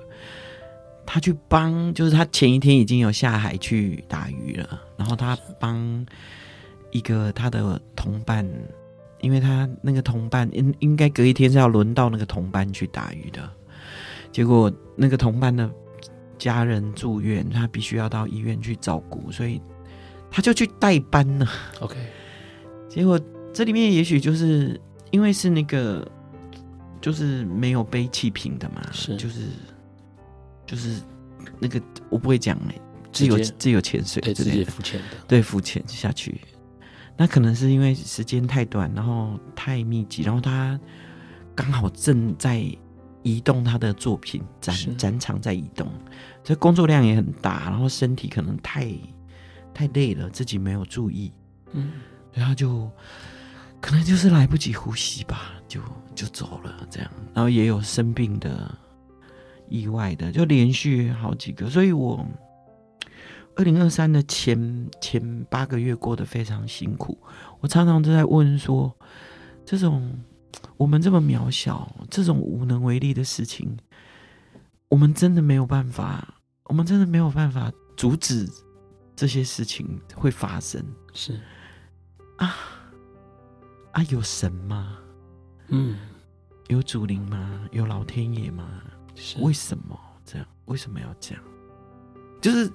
[1.06, 6.06] 他去帮，就是他前一天已经有下海去打鱼了，然后他帮
[6.92, 8.46] 一个他的同伴，
[9.22, 13.50] 因为他那个同伴应应该隔一天是要轮到那个同伴去打鱼的，
[14.34, 15.72] 结果那个同伴的。
[16.40, 19.62] 家人住院，他必须要到医院去照顾，所以
[20.32, 21.48] 他就去代班了。
[21.82, 21.96] OK，
[22.90, 23.20] 结果
[23.54, 24.80] 这里面也许就是
[25.12, 26.10] 因为是那个，
[27.02, 29.42] 就是没有背气瓶的嘛，是就是
[30.66, 31.02] 就是
[31.60, 32.76] 那个我不会讲哎，
[33.12, 36.40] 自由自由潜水，对，直接浮潜的，对，浮潜下去。
[37.18, 40.80] 那可能是因为时间太短，然后太密集，然后他
[41.54, 42.66] 刚好正在。
[43.22, 45.86] 移动他的作品展展场在移动，
[46.44, 48.92] 这工作量也很大，然后身体可能太
[49.74, 51.32] 太累了，自己没有注意，
[51.72, 51.94] 嗯，
[52.34, 52.90] 然后就
[53.80, 55.80] 可能就是来不及呼吸吧，就
[56.16, 58.76] 就走了这样，然后也有生病的、
[59.68, 62.26] 意外的，就连续好几个，所以我
[63.56, 67.18] 二零二三的前前八个月过得非常辛苦，
[67.60, 68.96] 我常常都在问说
[69.66, 70.20] 这种。
[70.76, 73.78] 我们这么渺小，这种无能为力的事情，
[74.90, 76.28] 我们真的没有办法，
[76.64, 78.50] 我们真的没有办法阻止
[79.16, 80.84] 这些事情会发生。
[81.14, 81.40] 是
[82.38, 82.56] 啊
[83.92, 84.98] 啊，有神吗？
[85.68, 85.98] 嗯，
[86.68, 87.68] 有祖灵吗？
[87.72, 88.82] 有老天爷吗？
[89.16, 90.48] 是为什么这样？
[90.66, 91.44] 为什么要这样？
[92.42, 92.72] 就是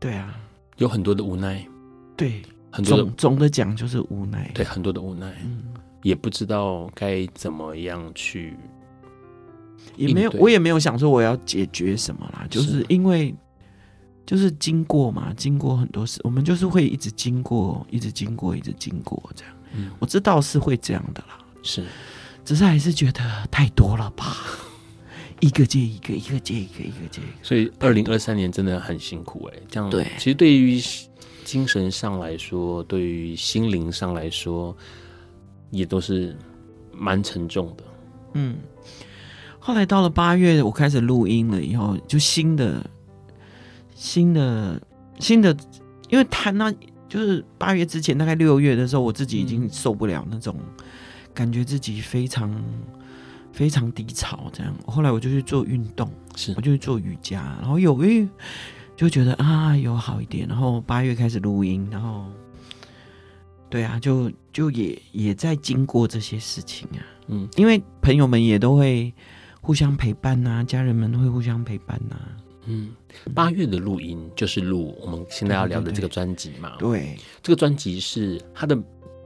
[0.00, 0.34] 对啊，
[0.78, 1.66] 有很多的无奈。
[2.16, 2.42] 对。
[2.72, 8.56] 很多总总的讲就是无奈，对，很多的无奈，嗯，也不知道该怎么样去，
[9.96, 13.34] 也没有，我也没有想说我要解决什么啦，就是因为
[14.26, 21.84] 就是经过嘛，经过很多事，我们就是会一直经过，一直经过，一直经过这样，嗯，我知道是会这样的啦，是，
[22.44, 24.36] 只是还是觉得太多了吧，
[25.40, 30.80] 一个接一个，一个接一个，一个接一个，所以二零二三年真的很辛苦哎，这样对，其实对于。
[31.44, 34.74] 精神上来说，对于心灵上来说，
[35.70, 36.34] 也都是
[36.90, 37.84] 蛮沉重的。
[38.32, 38.56] 嗯，
[39.66, 42.84] 后来到了八月，我开始录音了以后，就新的、
[43.94, 44.78] 新的、
[45.18, 45.56] 新的，
[46.10, 46.70] 因为谈那
[47.08, 50.54] 就是八月之前，大概六月的时候，我自己已经受不了那种，
[51.32, 52.54] 感觉自己非常
[53.54, 54.50] 非常低潮。
[54.52, 58.28] 这样，后来我就去做运动，是，我就去做瑜伽，然后有一。
[58.96, 62.26] 就觉得啊，有好一点，然后八月开始录音，然后，
[63.68, 69.12] 对啊，就就也也在经过这些事情啊，嗯，因为朋友们也都会
[69.64, 72.90] 互相陪伴呐、啊，家人们会互相陪伴呐、啊，嗯，
[73.34, 78.78] 八月的录音就是录我们现在要聊的这个专辑嘛，对，对，对，这个专辑是它的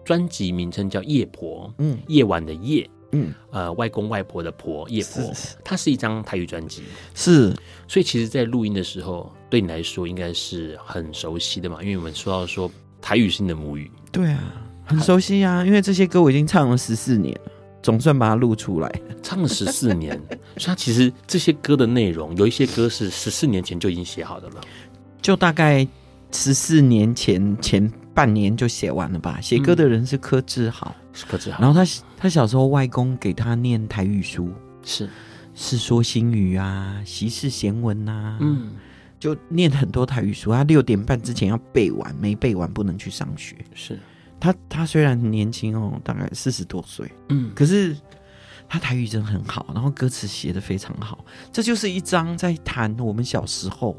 [0.05, 2.88] 专辑名称叫夜婆，嗯，夜晚的夜。
[3.12, 5.33] 嗯，呃，外公外婆的婆，夜婆，
[5.64, 6.83] 它是一张台语专辑，
[7.14, 7.55] 是，
[7.88, 12.70] 所以其实，在录音的时候，对你来说应该是很熟悉的嘛，因为我们说到说
[13.01, 17.53] 台语是你的母语，对啊，很熟悉啊，因为这些歌我已经唱了十四年了，
[17.88, 20.14] 总算把它录出来，唱了十四年，
[20.59, 24.61] 所以它其实这些歌的内容，有一些歌是十四年前就已经写好的了，
[25.22, 25.88] 就大概
[26.31, 27.90] 十四年前前。
[28.18, 29.40] 半年就写完了吧？
[29.40, 31.62] 写歌的人是柯志豪，嗯、是柯志豪。
[31.62, 34.51] 然后他他小时候外公给他念台语书，
[34.83, 35.07] 是
[35.55, 38.72] 《世说新语》啊，《习事贤文》呐，嗯，
[39.20, 40.51] 就念很多台语书。
[40.51, 43.55] 他六点半之前要背完，没背完不能去上学。
[43.72, 43.96] 是
[44.40, 47.96] 他他虽然很年轻哦，大概四十多岁，嗯，可是
[48.69, 51.25] 他台语真的很好，然后歌词写的非常好。
[51.52, 53.96] 这就是一张在谈我们小时候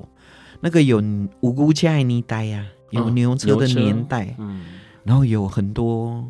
[0.60, 1.04] 那个有
[1.42, 2.66] 五姑家爱你呆呀。
[2.92, 4.66] 有牛车的年代，嗯，
[5.04, 6.28] 然后有很多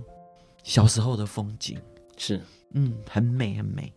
[0.62, 1.78] 小时候的风景，
[2.18, 2.42] 是，
[2.74, 3.94] 嗯，很美，很美。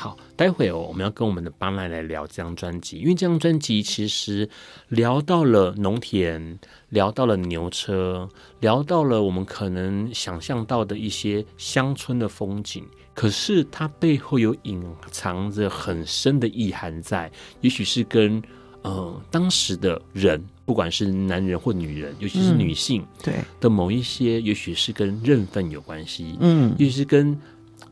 [0.00, 4.48] 好，待会哦，我们要跟我们的巴奈来聊这张专辑，因为这张专辑其实
[4.88, 8.26] 聊到了农田，聊到了牛车，
[8.60, 12.82] 聊到了我们可能想象到的一些乡村的风景，
[13.12, 17.30] 可是它背后有隐藏着很深的意涵在，
[17.60, 18.42] 也许是跟。
[18.82, 27.38] 呃，当时的人，不管是男人或女人，尤其是女性，对的某一些，也许是跟认份有关系，嗯，也许是跟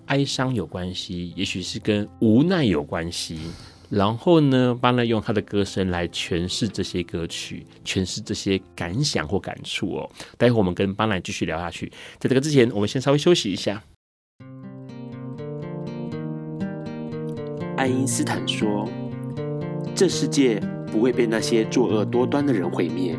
[0.09, 3.39] 哀伤有关系，也许是跟无奈有关系。
[3.91, 10.11] 然后呢，巴奈用他的歌声来诠释这些歌曲，诠释这些感想或感触哦。
[10.37, 11.91] 待会我们跟巴奈继续聊下去。
[12.19, 13.83] 在这个之前，我们先稍微休息一下。
[17.79, 18.87] 爱因斯坦说
[19.97, 23.19] ：“这世界不会被那些作恶多端的人毁灭，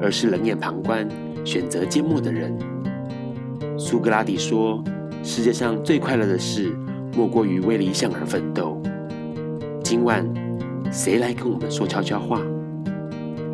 [0.00, 1.08] 而是冷眼旁观、
[1.46, 2.54] 选择缄默的人。”
[3.78, 4.84] 苏格拉底说
[5.24, 6.76] ：“世界上最快乐的事，
[7.16, 8.82] 莫过于为理想而奋斗。”
[9.84, 10.26] 今晚，
[10.90, 12.40] 谁来跟我们说悄悄话？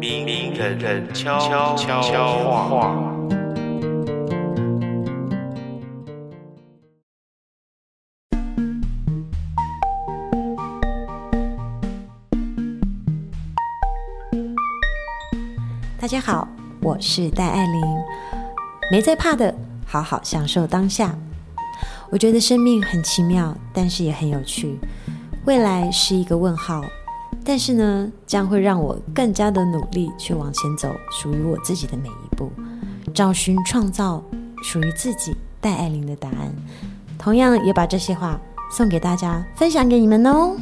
[0.00, 1.76] 明人人悄悄
[2.56, 3.14] 话。
[16.00, 16.48] 大家好，
[16.80, 17.82] 我是戴爱玲。
[18.90, 19.54] 没在怕的，
[19.84, 21.14] 好好享受当下。
[22.10, 24.78] 我觉得生命很奇妙，但是也很有趣。
[25.44, 26.82] 未来是一个问号，
[27.44, 32.50] 但是呢，将会让我更加的努力去往前走，属于我自己的每一步，
[33.12, 34.22] 找寻创造
[34.62, 36.54] 属于自己戴爱玲的答案。
[37.18, 38.40] 同样也把这些话
[38.70, 40.56] 送给大家，分享给你们哦。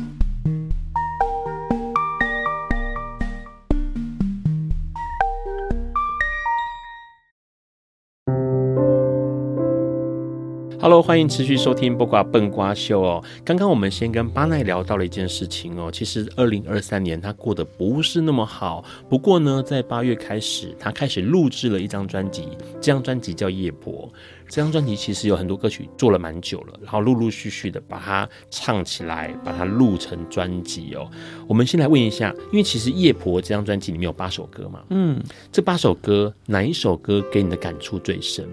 [10.86, 13.20] Hello，欢迎持续收听《播瓜笨瓜秀》哦。
[13.44, 18.84] 刚刚我们先跟巴奈聊到了一件事情哦，其实二零二三年他过得不是那么好。
[19.08, 24.08] 不过呢，在八月开始，他开始录制了一张专辑，这张专辑叫《夜泊》。
[24.48, 31.10] 这张专辑其实有很多歌曲做了蛮久了，然后陆陆续续的把它唱起来，把它录成专辑哦。
[31.48, 35.20] 我们先来问一下，因为其实《夜婆》这张专辑里面有八首歌嘛，嗯，
[35.50, 38.48] 这八首歌哪一首歌给你的感触最深？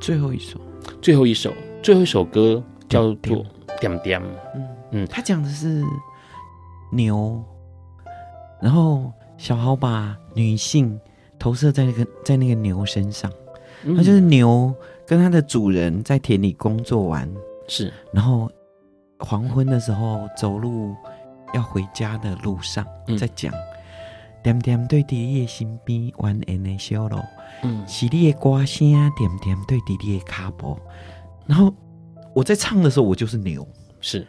[0.00, 0.60] 最后一首。
[1.00, 1.52] 最后一首，
[1.82, 3.16] 最后一首歌叫做
[3.80, 4.20] 《点点》。
[4.54, 4.68] 嗯。
[4.90, 5.84] 嗯，他讲的是
[6.90, 7.44] 牛，
[8.58, 10.98] 然后小豪把女性
[11.38, 13.30] 投射在那个在那个牛身上，
[13.82, 14.74] 那、嗯、就是牛
[15.06, 17.30] 跟它的主人在田里工作完，
[17.66, 18.50] 是，然后
[19.18, 20.96] 黄昏的时候走路
[21.52, 23.52] 要回家的路上，嗯、在讲
[24.42, 27.18] 点点对滴叶心边蜿蜒的小路。
[27.62, 30.78] 嗯，是你的歌声点点对滴滴的脚步，
[31.46, 31.74] 然后
[32.34, 33.66] 我在唱的时候，我就是牛，
[34.00, 34.26] 是，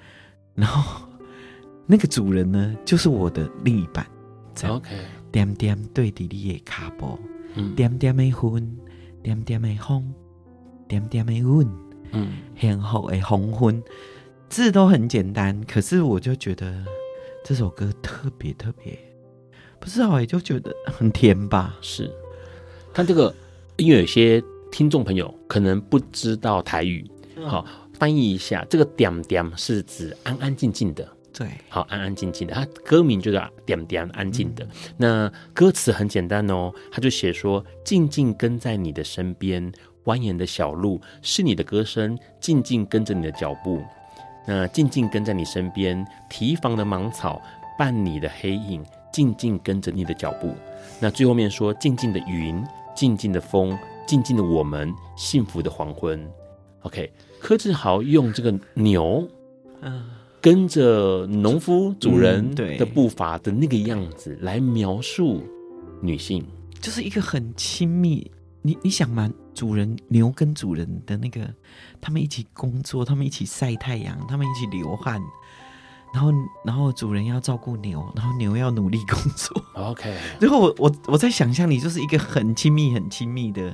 [0.56, 1.08] 然后
[1.86, 4.06] 那个主人呢，就是我的另一半。
[4.68, 4.90] OK，
[5.32, 7.18] 点点对滴滴的脚步，
[7.56, 8.78] 嗯，点点的风，
[9.24, 10.04] 点点的风，
[10.88, 11.70] 点点的云，
[12.12, 13.82] 嗯，很好的黄昏，
[14.50, 16.84] 字都很简单，可是我就觉得
[17.46, 19.00] 这首歌特别特别，
[19.80, 22.12] 不知道也就觉得很甜吧，是。
[22.94, 23.34] 看这个，
[23.78, 27.10] 因为有些听众朋友可能不知道台语，
[27.46, 34.64] 好、嗯、翻译一下，这个点点是指安安静静的，对，好安安静静的，它歌名就叫点点安静的。
[34.66, 39.72] 嗯、那歌词很简单哦，他就写说，静静跟在你的身边，
[40.06, 43.82] 蜿蜒的小路是你的歌声，静静跟着你的脚步。
[44.48, 47.42] 那静静跟在你身边，提防的芒草
[47.78, 48.84] 伴你的黑影，
[49.14, 50.56] 静静跟着你的脚步。
[51.00, 52.62] 那最后面说，静静的云。
[53.00, 56.30] 静静的风，静静的我们，幸福的黄昏。
[56.82, 59.26] OK，柯志豪用这个牛，
[59.80, 60.04] 嗯，
[60.42, 65.42] 跟着农夫主人的步伐的那个样子来描述
[66.02, 66.46] 女性，
[66.82, 68.30] 就是一个很亲密。
[68.62, 71.40] 你你想嘛，主人牛跟主人的那个，
[72.02, 75.22] 他们一起工作，他们一起晒太阳，他们一起流汗。
[76.12, 76.32] 然后，
[76.66, 79.64] 然后主人要照顾牛，然后牛要努力工作。
[79.76, 83.70] OK， 然后我我我在想象你就是一个很亲密、很亲密的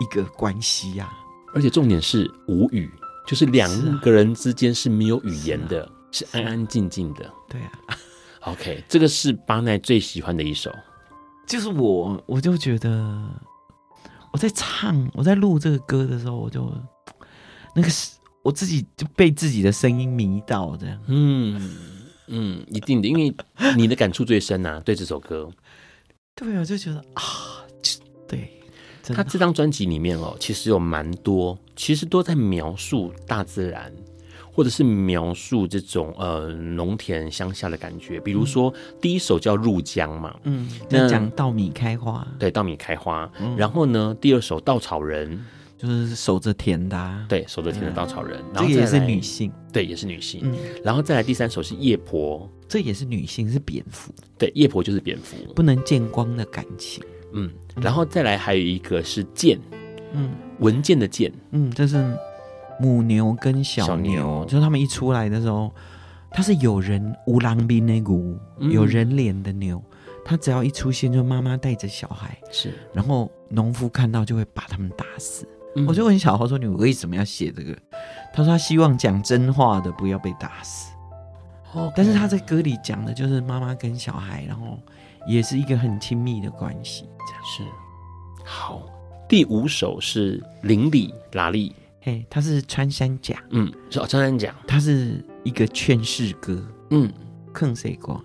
[0.00, 1.18] 一个关系呀、啊。
[1.52, 2.88] 而且重点是无语，
[3.26, 3.68] 就是两
[4.00, 7.28] 个人之间是没有语言的，是，啊、是安安静静的。
[7.48, 7.72] 对啊。
[8.42, 10.70] OK，这个是巴奈最喜欢的一首。
[11.46, 13.28] 就是我，我就觉得
[14.32, 16.72] 我在唱，我在录这个歌的时候，我就
[17.74, 18.19] 那个是。
[18.42, 21.76] 我自己就被自己的声音迷到这样，嗯
[22.28, 23.34] 嗯，一定的，因为
[23.76, 25.50] 你的感触最深呐、啊，对这首歌，
[26.34, 27.22] 对我，就觉得啊，
[28.26, 28.50] 对，
[29.02, 33.92] 他这张专辑里面哦，其实有蛮多，其实都在描述大自然，
[34.52, 45.44] 或者是描述这种呃农田乡下的感觉，比如说、嗯、第一首叫《入江》嘛，嗯，那讲稻米开花，对，稻米开花，嗯、然后呢，第二首稻草人。
[45.80, 48.38] 就是守着田的、啊，对，守着田的稻草人。
[48.54, 50.40] 这个也是女性，对，也是女性。
[50.44, 50.54] 嗯，
[50.84, 54.12] 然后再来第三首是夜婆，这也是女性，是蝙蝠。
[54.36, 57.02] 对，夜婆就是蝙蝠，不能见光的感情。
[57.32, 57.50] 嗯，
[57.80, 59.58] 然后再来还有一个是剑，
[60.12, 62.04] 嗯，文剑的剑，嗯，这是
[62.78, 65.72] 母牛跟小牛，小牛就是他们一出来的时候，
[66.30, 69.78] 它是有人乌狼兵那股有人脸的牛。
[69.78, 75.48] 嗯他只要一出现，就妈妈带着小孩，是，然后农夫看到就会把他们打死。
[75.76, 77.76] 嗯、我就问小豪说：“你为什么要写这个？”
[78.34, 80.92] 他说：“他希望讲真话的不要被打死。”
[81.72, 81.92] Okay.
[81.94, 84.76] 但是他在歌里讲的就是妈妈跟小孩，然后
[85.28, 87.08] 也是一个很亲密的关系。
[87.28, 87.62] 这样是。
[88.44, 88.82] 好，
[89.28, 96.60] 第五首是邻里拉力，嘿，他是穿山甲，嗯，是哦，穿山甲，他是一个劝世歌，
[96.90, 97.08] 嗯，
[97.52, 98.20] 坑谁过？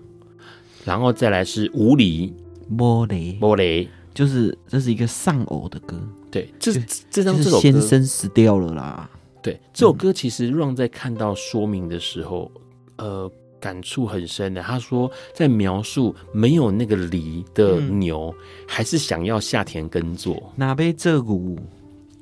[0.84, 2.34] 然后再来是无离
[2.68, 5.95] 摩雷，摩雷就是这是一个丧偶的歌。
[6.32, 6.74] 对，这
[7.11, 9.07] 这张这首歌，先生死掉了啦。
[9.43, 12.51] 对，这首歌其实让在看到说明的时候，
[12.95, 14.63] 嗯、呃，感触很深的。
[14.63, 20.51] 他说，在描述没有那个犁的牛，嗯、还是想要下田耕作。
[20.55, 21.59] 哪杯这股，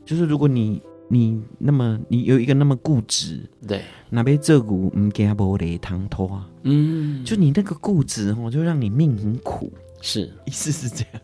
[0.04, 0.82] 就是如果你。
[1.10, 9.72] 你那么你有一个那么固执，对，哪边这股唔惊无雷汤拖啊，嗯，就你那个固执哦，就让你命很苦，
[10.02, 11.22] 是，意思是这样。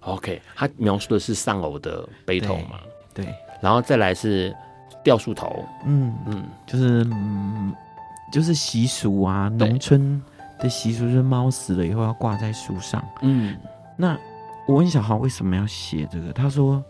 [0.00, 2.80] OK，他描述的是丧偶的悲痛嘛，
[3.12, 4.54] 对，对，然后再来是
[5.04, 7.74] 吊树头，嗯嗯，就是嗯
[8.32, 10.22] 就是习俗啊，农村
[10.58, 13.56] 的习俗就是猫死了以后要挂在树上，嗯，
[13.96, 14.18] 那
[14.66, 16.82] 我问小豪为什么要写这个，他说。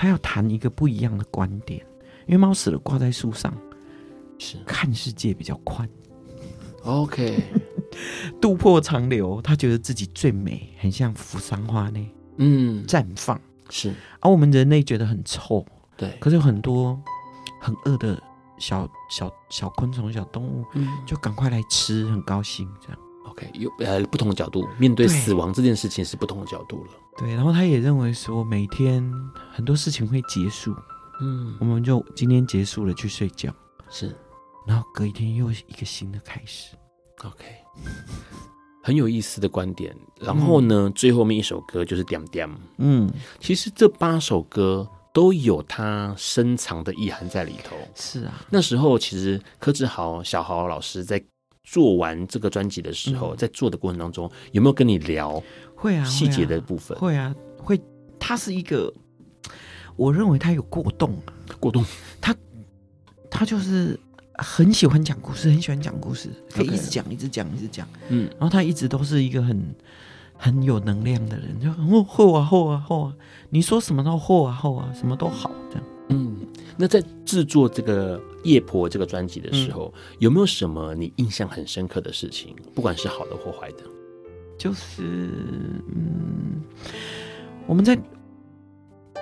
[0.00, 1.84] 他要谈一个不一样的观点，
[2.26, 3.52] 因为猫死了挂在树上，
[4.38, 4.56] 是。
[4.64, 5.88] 看世界比较宽。
[6.84, 7.42] OK，
[8.40, 11.98] 渡破长流，他觉得自己最美，很像扶桑花呢，
[12.38, 13.90] 嗯，绽放是。
[14.20, 15.64] 而、啊、我们人类觉得很臭，
[15.96, 16.16] 对。
[16.18, 16.98] 可是有很多
[17.60, 18.20] 很饿的
[18.58, 22.98] 小小小昆虫、小动物，嗯，就赶快来吃，很高兴这样。
[23.26, 26.90] OK，有呃不同的角度面对死亡这件事情是不同的角度了。
[27.18, 29.12] 对，然后他也认为说，每天
[29.52, 30.74] 很多事情会结束，
[31.20, 33.52] 嗯，我们就今天结束了去睡觉，
[33.90, 34.16] 是，
[34.66, 36.74] 然后隔一天又一个新的开始。
[37.24, 37.44] OK，
[38.82, 39.94] 很有意思的观点。
[40.20, 42.48] 然后呢，嗯、最后面一首歌就是《点点》。
[42.78, 43.10] 嗯，
[43.40, 47.76] 其实这八首歌都有它深藏的意涵在里头。
[47.94, 51.22] 是啊，那时候其实柯志豪、小豪老师在
[51.64, 55.42] 做完这个专辑的时候，嗯、在做的过程当中，有没有跟你聊？
[55.74, 57.80] 会啊，细节的部分会啊，会。
[58.20, 58.92] 他是一个，
[59.94, 61.16] 我认为他有过动，
[61.60, 61.84] 过动。
[62.20, 62.34] 他
[63.30, 63.98] 他就是
[64.38, 67.86] 很喜欢讲故事，很喜欢讲故事，可以一直讲，一直讲，一直讲。
[68.08, 69.60] 嗯，然后他一直都是一个很
[70.34, 73.14] 很有能量的人，就很厚啊厚啊厚啊，
[73.50, 75.84] 你说什么都厚啊厚啊，什么都好这样。
[76.10, 76.36] 嗯，
[76.76, 82.54] 那在制作这个《夜婆》这个专辑的时候，嗯、有没有什么你印象很深刻的事情？
[82.74, 83.82] 不管是好的或坏的。
[84.56, 85.30] 就是，
[85.94, 86.62] 嗯，
[87.66, 87.98] 我们在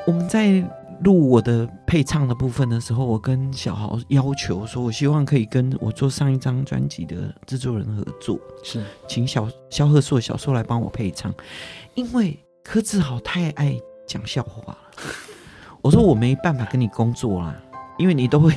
[0.07, 0.63] 我们在
[1.03, 11.33] 录我的配唱的部分的时候，我跟小豪要求说，我希望可以跟我做上一张专辑的制作人合作，是请小萧贺硕小硕来帮我配唱，
[11.95, 14.79] 因为柯志豪太爱讲笑话了。
[15.83, 17.55] 我说我没办法跟你工作啦。
[17.99, 18.53] 因为你都会，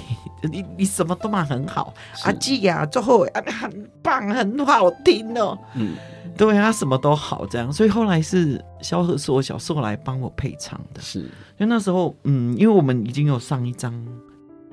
[0.51, 1.93] 你你什么都嘛很好，
[2.25, 5.57] 阿季呀，最后啊很棒，很好听哦。
[5.75, 5.95] 嗯，
[6.39, 11.01] 对啊，什么都好这样，所以后来是萧何是我小时候来帮我配唱的。
[11.01, 11.27] 是，因
[11.59, 13.93] 为那时候，嗯，因为我们已经有上一张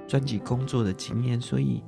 [0.07, 1.83] 专辑工作的经验，所以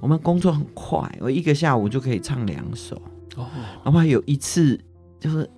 [0.00, 3.00] 我们工作很快，我一个下午就可以唱两首。
[3.36, 3.48] 哦，
[3.82, 4.78] 然后还有一次
[5.18, 5.48] 就是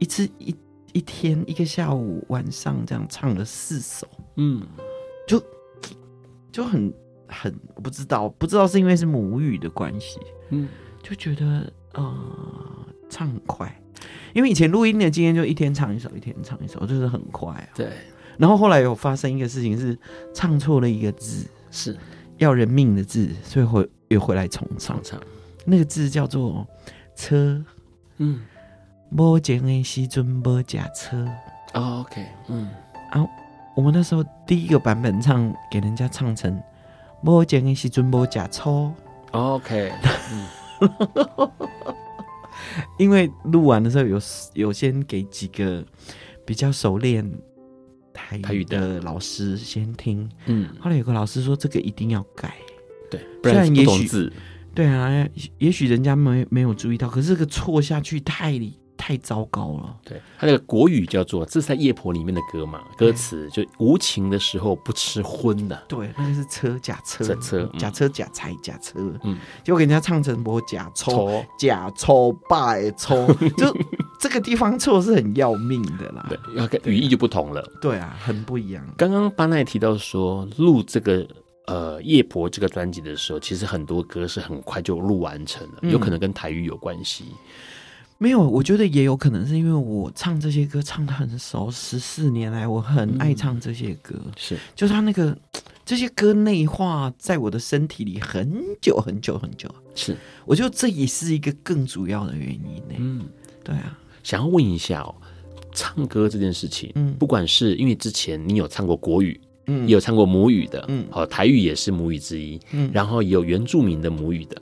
[0.00, 0.52] 一次一
[0.92, 4.08] 一天一个下午晚上这样唱了四首。
[4.34, 4.60] 嗯。
[5.26, 5.42] 就
[6.52, 6.92] 就很
[7.26, 10.18] 很我不知道，不知道是因为是母语的关系，
[10.50, 10.68] 嗯，
[11.02, 12.14] 就觉得呃
[13.08, 13.80] 唱很快，
[14.32, 17.68] 因为以前录音的经验就一天唱一首，一天唱一首，就是很快啊。
[17.74, 17.88] 对，
[18.36, 19.98] 然后后来有发生一个事情是
[20.32, 21.96] 唱错了一个字，是
[22.38, 24.98] 要人命的字，所以回又回来重唱。
[25.02, 25.20] 唱
[25.64, 26.66] 那个字叫做
[27.16, 27.64] 车，
[28.18, 28.42] 嗯，
[29.16, 31.26] 无钱的时阵无驾车。
[31.72, 32.68] 哦，OK，嗯，
[33.10, 33.26] 啊。
[33.76, 36.62] 我们那时候第一个版本唱给人家唱成
[37.26, 38.92] “无钱的时阵无吃醋”。
[39.32, 39.90] OK，
[42.98, 44.20] 因为录完的时候有
[44.54, 45.84] 有先给几个
[46.44, 47.30] 比较熟练
[48.12, 52.54] 台语的老师先听，嗯，后来有个老师说这个一定要改，
[53.10, 54.30] 对，不然也许
[54.74, 58.52] 对啊，也许人家没没有注意到，可是这个错下去太
[58.96, 59.96] 太糟糕了。
[60.04, 65.76] 对，他那个国语叫做，这是在《夜婆》里面的歌嘛，歌词就无情的时候不吃荤的。
[65.88, 73.26] 对，那个是车假车，车车假车假财假车，嗯，就给人家唱成我假抽假抽拜抽，
[73.56, 73.76] 就
[74.18, 76.26] 这个地方错是很要命的啦。
[76.28, 77.62] 对，要语义就不同了。
[77.80, 78.84] 对啊，很不一样。
[78.96, 81.26] 刚刚巴奈提到说录这个。
[81.66, 87.24] 呃，夜婆这个专辑的时候，其实很多歌是很快就录完成了，嗯、有可能跟台语有关系。
[88.18, 95.36] 没有，我觉得也有可能是因为我唱这些歌唱的很熟，十四年来我很爱唱这些歌，嗯、是，就他那个
[95.84, 99.68] 这些歌内化在我的身体里很久很久很久。
[99.94, 102.94] 是，我觉得这也是一个更主要的原因呢。
[102.98, 103.26] 嗯，
[103.62, 105.14] 对啊，想要问一下哦，
[105.72, 109.40] 唱歌这件事情，嗯，不管是因为之前你有唱过国语。
[109.66, 114.60] 嗯，也有唱过母语的，嗯，好，台语也是母语之一，嗯，然后也有原住民的母语的，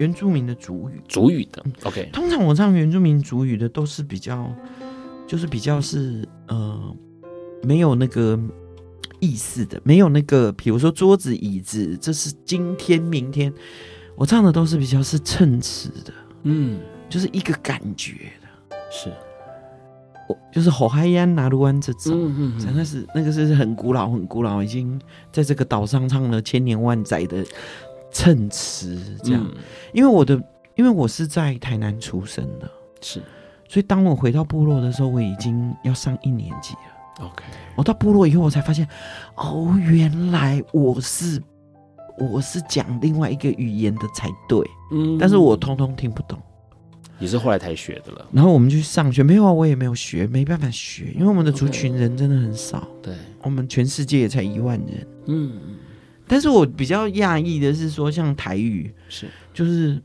[0.00, 2.08] 原住民的主语，主语的，OK。
[2.10, 4.50] 通常我唱原住民主语的都是比较，
[5.26, 6.96] 就是比较是呃，
[7.62, 8.38] 没有那个
[9.20, 13.52] 意思的，没有那个，比如说桌子椅子，这是今天明天，
[14.16, 16.12] 我唱的都是比较是称词的，
[16.44, 16.80] 嗯，
[17.10, 19.12] 就是一个感觉的，是。
[20.52, 25.00] 就是吼嗨呀，拿鲁湾这种，嗯嗯，真的是那个是很古老、很古老，已经
[25.32, 27.44] 在这个岛上唱了千年万载的
[28.10, 29.44] 称词，这样。
[29.44, 29.58] 嗯、
[29.92, 30.34] 因为我的，
[30.74, 33.20] 因为我是在台南出生的，是，
[33.68, 37.26] 所以当我回到部落的时候，我已经要上一年级了。
[37.26, 37.44] OK，
[37.76, 38.88] 我到部落以后，我才发现，
[39.34, 41.42] 哦，原来我是
[42.18, 46.38] 我是讲另外一个语言的才对，嗯，但是我通通听不懂。
[47.18, 48.26] 也是后来才学的了。
[48.32, 52.88] 然后我们去上学，没有啊，我也没有学，没办法学，因为我们的族群人真的很少。
[53.02, 55.06] 对，我们全世界也才一万人。
[55.26, 55.52] 嗯，
[56.30, 60.00] 但是我比较讶异的是说，像台语是，就是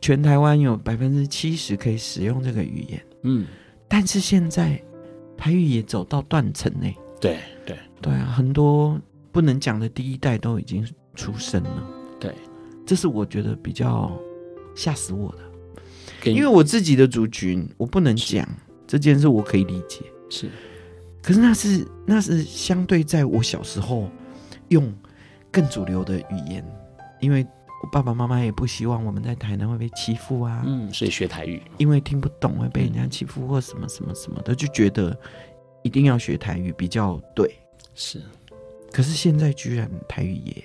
[0.00, 3.06] 全台湾有百分之七十可以使用这个语言。
[3.24, 3.46] 嗯，
[3.86, 4.82] 但是现在
[5.36, 6.90] 台语也走到断层呢。
[7.20, 8.98] 对对对啊，很多
[9.30, 10.82] 不能讲的第一代都已经
[11.14, 11.90] 出生了。
[12.18, 12.34] 对，
[12.86, 14.10] 这是我觉得比较
[14.74, 16.30] 吓死我的。
[16.30, 18.48] 因为我自己的族群，我不能讲
[18.86, 20.00] 这件事，我可以理解。
[20.30, 20.48] 是，
[21.22, 24.10] 可是那是那是相对在我小时候
[24.68, 24.90] 用
[25.50, 26.64] 更主流的语言，
[27.20, 27.46] 因为
[27.82, 30.62] 我爸爸妈妈也不希望我们在台南会被欺负啊。
[30.66, 35.16] 嗯，所以学台语，因为听不懂会被人家欺负或什么什么什么的，就觉得
[35.82, 37.54] 一定要学台语比较对。
[37.94, 38.22] 是，
[38.92, 40.64] 可是现在居然台语也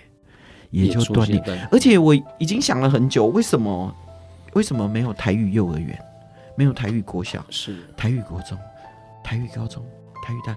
[0.86, 3.94] 也就断裂，而且我已经想了很久，为什么？
[4.54, 6.00] 为什么没有台语幼儿园，
[6.56, 8.58] 没有台语国小，是台语国中、
[9.22, 9.84] 台语高中、
[10.24, 10.56] 台语大？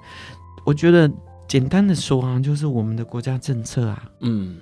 [0.64, 1.10] 我觉得
[1.48, 4.58] 简单的说啊，就是我们的国家政策啊，嗯，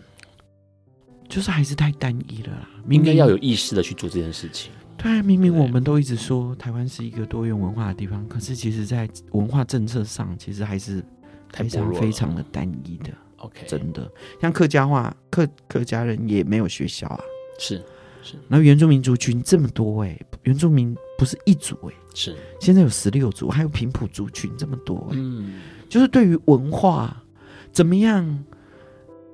[1.28, 2.68] 就是还是太单一了啦。
[2.88, 4.70] 应该要有意识的去做这件事情。
[4.96, 11.04] 对啊，明明我们都一直说台湾是一个多元文化的地方，可是其实在文化政策上，其实还是
[11.52, 13.10] 非常非常的单一的。
[13.38, 14.10] OK，真的，
[14.40, 17.20] 像客家话，客客家人也没有学校啊，
[17.58, 17.82] 是。
[18.48, 27.22] 然后原住民族群这么多哎、欸，原住民不是一组哎、欸，是现在有十六族，还有平埔族群这么多哎、欸，嗯，就是对于文化
[27.72, 28.44] 怎么样，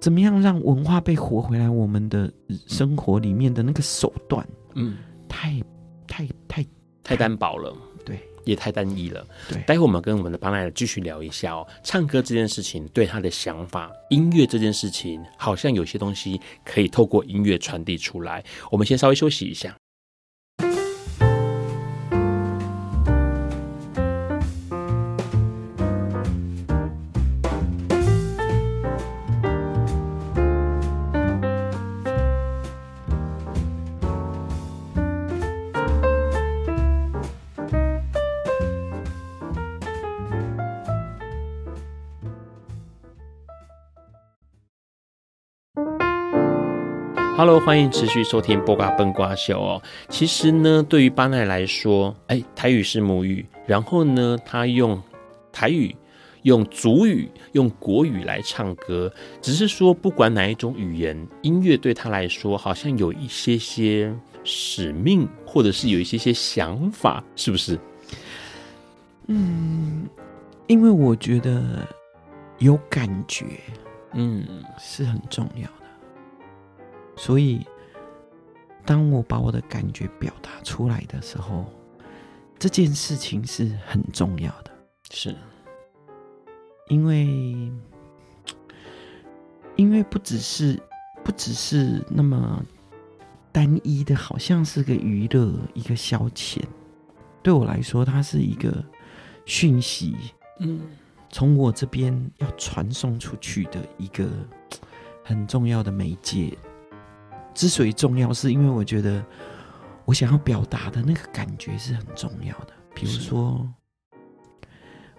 [0.00, 2.32] 怎么样让文化被活回来，我们的
[2.66, 4.96] 生活里面的那个手段，嗯，
[5.28, 5.62] 太
[6.06, 6.66] 太太
[7.02, 7.74] 太单薄了。
[8.04, 9.24] 对也太单一了。
[9.48, 18.44] 对，待会我们跟我们的巴奈继续聊一下哦，唱歌这件事情对他的想法，音乐这件事情，好像有些东西可以透过音乐传递出来。
[18.72, 19.76] 我们先稍微休息一下。
[47.44, 49.82] Hello，欢迎持续收听《波瓜笨瓜秀》哦。
[50.08, 55.02] 其实呢，对于巴奈来说，哎，台语是母语，然后呢，他用
[55.50, 55.92] 台语、
[56.42, 59.12] 用族语、用国语来唱歌。
[59.40, 64.14] 只是说，不管哪一种语言，音乐对他来说，好像有一些些
[64.44, 67.76] 使命，或者是有一些些想法，是不是？
[69.26, 70.08] 嗯，
[70.68, 71.60] 因为我觉得
[72.58, 73.44] 有感觉，
[74.12, 74.46] 嗯，
[74.78, 75.81] 是很重要的。
[77.22, 77.64] 所以，
[78.84, 81.64] 当我把我的感觉表达出来的时候，
[82.58, 84.72] 这件事情是很重要的。
[85.08, 85.32] 是，
[86.88, 87.70] 因为，
[89.76, 90.76] 因为不只是
[91.22, 92.60] 不只是那么
[93.52, 96.58] 单一的，好像是个娱乐，一个消遣。
[97.40, 98.84] 对我来说，它是一个
[99.44, 100.16] 讯息，
[100.58, 100.80] 嗯，
[101.30, 104.28] 从我这边要传送出去的一个
[105.22, 106.52] 很重要的媒介。
[107.54, 109.24] 之所以重要，是因为我觉得
[110.04, 112.72] 我想要表达的那个感觉是很重要的。
[112.94, 113.68] 比如说，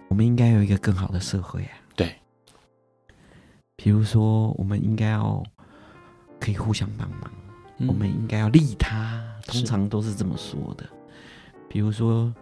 [0.08, 1.72] 我们应该有一个更好的社会啊。
[1.96, 2.14] 对。
[3.76, 5.42] 比如说，我们应该要
[6.38, 7.30] 可以互相帮忙，
[7.78, 10.86] 嗯、我们应该要利他，通常都是这么说的。
[11.68, 12.32] 比如说，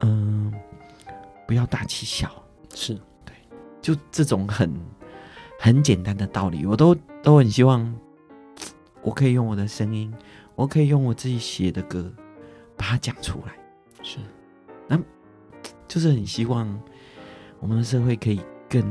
[0.00, 0.52] 嗯，
[1.46, 2.30] 不要大欺小，
[2.74, 3.34] 是对，
[3.82, 4.72] 就这种很
[5.58, 7.92] 很简单的道理，我都都很希望，
[9.08, 10.12] 我可以用我的声音，
[10.54, 12.12] 我可以用我自己写的歌，
[12.76, 13.54] 把它讲出来。
[14.02, 14.18] 是，
[14.86, 15.00] 那
[15.88, 16.78] 就是很希望
[17.58, 18.84] 我们的社会可以更。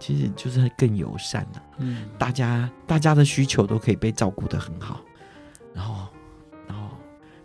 [0.00, 5.00] 其实就是更友善了，嗯，大家大家的需求都可以被照顾的很好，
[5.72, 6.08] 然后，
[6.66, 6.88] 然后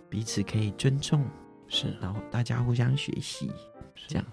[0.09, 1.23] 彼此可以尊重，
[1.67, 3.51] 是，然后大家互相学习，
[4.07, 4.25] 这样，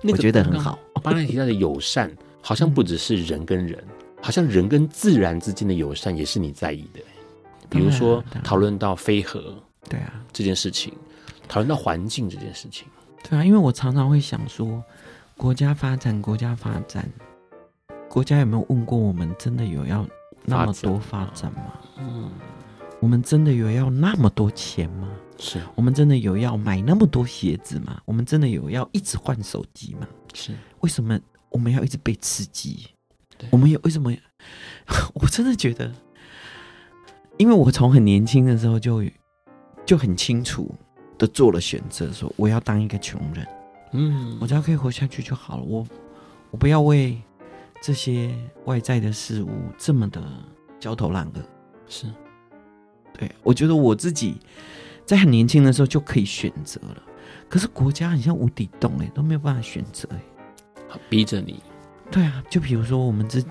[0.00, 0.78] 那个、我觉得很好。
[1.02, 2.10] 刚才提到的友善，
[2.40, 7.00] 好像不只是人跟人，嗯、好像人跟自然之间的友善也是你在意的。
[7.68, 9.54] 比如说讨论到飞核，
[9.86, 10.94] 对啊，这件事情，
[11.46, 12.88] 讨论到环境这件事情，
[13.28, 14.82] 对啊，因为我常常会想说，
[15.36, 17.06] 国家发展，国家发展。
[18.08, 19.30] 国家有没有问过我们？
[19.38, 20.06] 真的有要
[20.46, 21.78] 那么多发展吗？
[21.98, 22.30] 嗯，
[23.00, 25.10] 我们真的有要那么多钱吗？
[25.36, 28.00] 是我们真的有要买那么多鞋子吗？
[28.06, 30.08] 我们真的有要一直换手机吗？
[30.32, 31.20] 是为什么
[31.50, 32.86] 我们要一直被刺激？
[33.50, 34.12] 我们也为什么？
[35.14, 35.92] 我真的觉得，
[37.36, 39.04] 因为我从很年轻的时候就
[39.86, 40.74] 就很清楚
[41.18, 43.46] 的做了选择，说我要当一个穷人。
[43.92, 45.62] 嗯，我只要可以活下去就好了。
[45.62, 45.86] 我
[46.50, 47.20] 我不要为。
[47.82, 50.22] 这些外在的事物这么的
[50.80, 51.42] 焦头烂额，
[51.86, 52.06] 是
[53.12, 54.38] 对，我觉得我自己
[55.04, 57.02] 在很年轻的时候就可以选择了，
[57.46, 61.62] 可是国家很像无底洞哎，都没有办法选择哎，逼着你。
[62.10, 63.42] 对啊，就比如说我们这，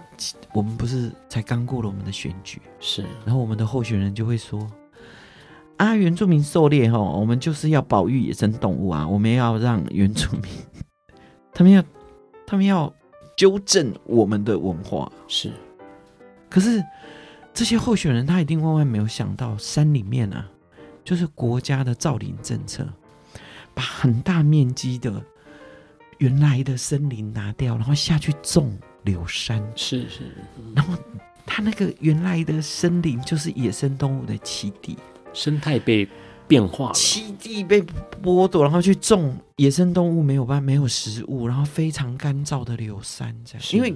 [0.54, 4.66] 我们不是才刚过了我们的选举，是，然后我们的候选人就会说
[5.78, 10.44] 啊，原住民狩猎哈，我们就是要保育野生动物啊，我们要让原住民，
[11.54, 11.84] 他们要，
[12.46, 12.94] 他们要。
[13.36, 15.52] 纠正我们的文化是，
[16.52, 16.80] 可是
[17.52, 20.48] 这些候选人他一定万万没有想到，山里面啊，
[21.04, 22.88] 就是国家的造林政策，
[23.74, 25.20] 把很大面积的
[26.24, 30.22] 原来的森林拿掉，然后下去种柳杉，是是，
[30.74, 30.98] 然后
[31.46, 34.98] 他那个原来的森林就是野生动物的栖地，
[35.34, 36.08] 生态被。
[36.46, 37.82] 变化，栖地被
[38.22, 43.66] 剥夺，然后去种野生动物，没有办法，没有食物，然后非常干燥的柳杉，这样。
[43.72, 43.96] 因为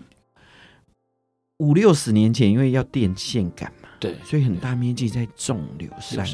[1.57, 6.25] 五六十年前，因为要电线杆嘛，对，所以很大面积在种柳杉。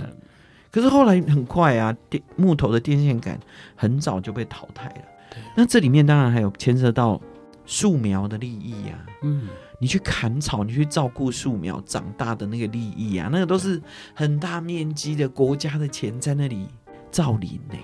[0.69, 3.37] 可是后来很快啊，电木头的电线杆
[3.75, 5.01] 很早就被淘汰了。
[5.34, 7.19] 对，那这里面当然还有牵涉到
[7.65, 9.47] 树苗的利益啊，嗯。
[9.79, 13.81] 你去砍草，你去照顾树苗长大的那个利益啊，那个都是
[14.13, 16.65] 很大面积的国家的钱在那里
[17.11, 17.77] 造林呢。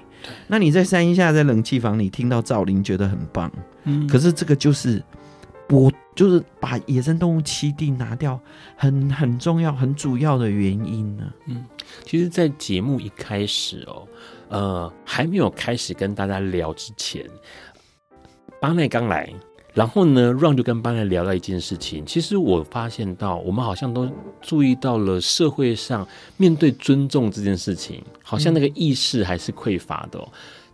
[0.47, 3.51] 那你在山下，在冷气房里听到造林，觉得很棒。
[3.83, 5.03] 嗯，可是这个就是
[5.67, 8.39] 我，就是把野生动物栖地拿掉，
[8.77, 11.23] 很很重要、很主要的原因呢。
[11.47, 11.65] 嗯，
[12.05, 14.07] 其实，在节目一开始哦，
[14.49, 17.25] 呃，还没有开始跟大家聊之前，
[18.59, 19.31] 巴奈刚来。
[19.71, 22.03] 然后呢，Ron 就跟巴奈聊到一件事情。
[22.03, 24.09] 其实我发现到，我们好像都
[24.41, 26.05] 注意到了社会上
[26.37, 30.19] 面对尊重这件事情，好像那个意识还是匮乏的。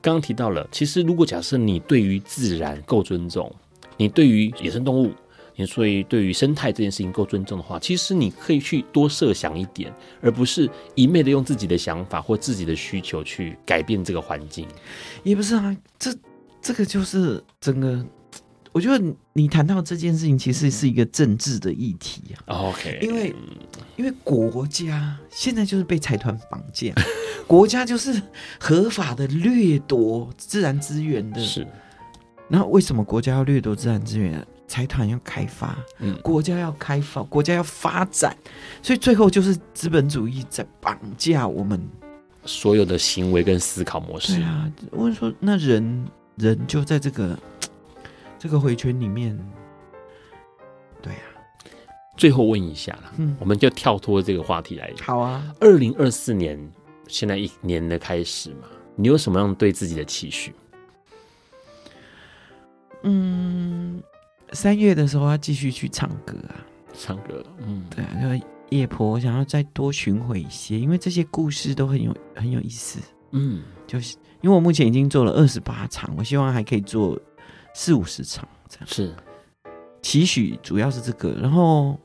[0.01, 3.53] 刚刚提到了，其实如果假设你对于自然够尊重，
[3.97, 5.11] 你对于野生动物，
[5.55, 14.67] 你所以对于生态这件事情够尊重的话，其实你可以去多设想一点，而不是一昧的用自己的想法或自己的需求去改变这个环境。
[15.23, 16.13] 也不是啊，这
[16.61, 18.05] 这个就是整个。
[18.73, 19.01] 我觉得
[19.31, 22.67] 你谈到这件事情，其实是一个政治的议题啊。
[22.67, 23.33] OK，因为
[23.95, 26.93] 因为国家现在就是被财团绑架，
[27.47, 28.21] 国家就是
[28.59, 31.39] 合法的掠夺自然资源的。
[31.39, 31.65] 是。
[32.49, 34.45] 然后为什么国家要掠夺自然资源？
[34.67, 38.35] 财团要开发，嗯，国家要开发，国家要发展，
[38.81, 41.81] 所以最后就是资本主义在绑架我们
[42.45, 44.35] 所有的行为跟思考模式。
[44.35, 47.37] 对啊，我说那人人就在这个。
[48.37, 49.35] 这个回圈里面，
[51.01, 51.65] 对呀、啊。
[52.15, 54.93] 最后问一下啦，嗯，我们就跳脱这个话题来。
[55.01, 55.41] 好啊。
[55.59, 56.59] 二零二四年，
[57.07, 60.53] 现在一年的开始嘛，你有什么样对自己的期许？
[63.01, 63.34] 嗯，
[64.55, 66.55] 三月的时候要继续去唱歌啊，
[66.97, 67.43] 唱歌。
[67.59, 72.99] 嗯，对啊，就夜婆，想要再多巡回一些，因为这些故事都很有很有意思。
[73.31, 77.19] 嗯，就是因为我目前已经做了二十八场，我希望还可以做
[77.73, 78.87] 四五十场这样。
[78.87, 79.13] 是，
[80.01, 81.31] 期许主要是这个。
[81.33, 81.99] 然后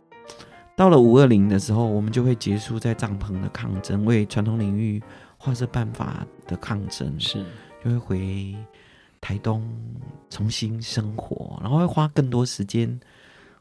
[0.77, 5.01] 到了五二零的时候，我们就会结束在帐篷的抗争，为传统领域
[5.39, 7.15] 画设办法的抗争。
[7.19, 7.45] 是，
[7.83, 8.57] 就会回
[9.21, 9.63] 台东
[10.29, 12.99] 重新生活，然后会花更多时间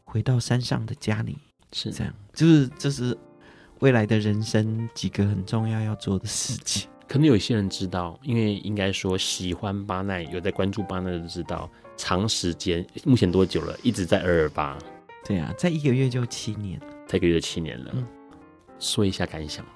[0.04, 1.38] 回到山上的家里。
[1.72, 3.18] 是这样，就是这是
[3.80, 6.90] 未来的人生几个很重要要做的事情。
[7.08, 13.78] 可能有一些人知道，因为应该说喜欢巴奈，有在关注巴奈的知道，长时间目前多久了？
[13.82, 14.78] 一直在二二八。
[15.26, 17.92] 对啊，在一个月就七年，在一个月就七年了。
[17.94, 18.06] 嗯，
[18.80, 19.74] 说一下感想吧。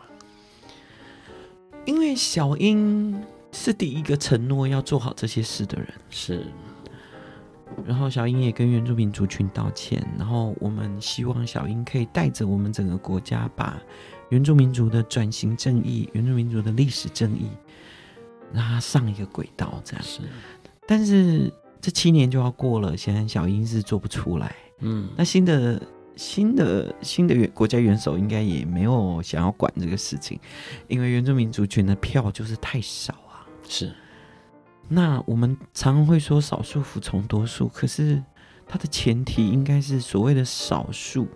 [1.86, 3.20] 因为小英
[3.54, 6.46] 是第一个承诺要做好这些事的人，是。
[7.88, 13.82] 然后小英也跟原住民族群道歉，然后我们希望小英可以带着我们整个国家，把
[14.30, 17.48] 原住民族的转型正义、原住民族的历史正义，
[18.54, 19.82] 让它上一个轨道。
[19.84, 20.20] 这样是，
[20.88, 21.52] 但是
[21.82, 24.56] 这七年就要过了，现在小英是做不出来。
[24.82, 25.82] 嗯，那新的
[26.16, 30.40] 新的新的元国家元首应该也没有想要管这个事情，
[30.88, 33.23] 因为原住民族群的票就是太少啊。
[33.76, 33.92] 是。
[34.88, 38.22] 那我们常常会说少数服从多数，可是
[38.68, 41.28] 它的前提应该是所谓的少数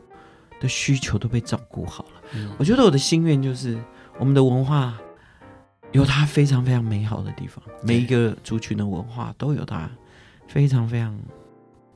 [0.59, 2.21] 的需求都被照顾好了。
[2.35, 2.53] 嗯。
[2.59, 3.81] 我觉得我的心愿就是，
[4.19, 4.99] 我们的文化
[5.93, 9.89] 有它非常非常美好的地方，每一个族群的文化都有它
[10.47, 11.17] 非常非常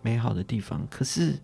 [0.02, 0.82] 美好的地方。
[0.89, 1.38] 可是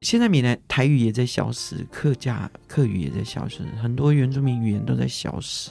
[0.00, 5.70] 现在闽南台语也在消失，客家客语也在消失，很多原住民语言都在消失。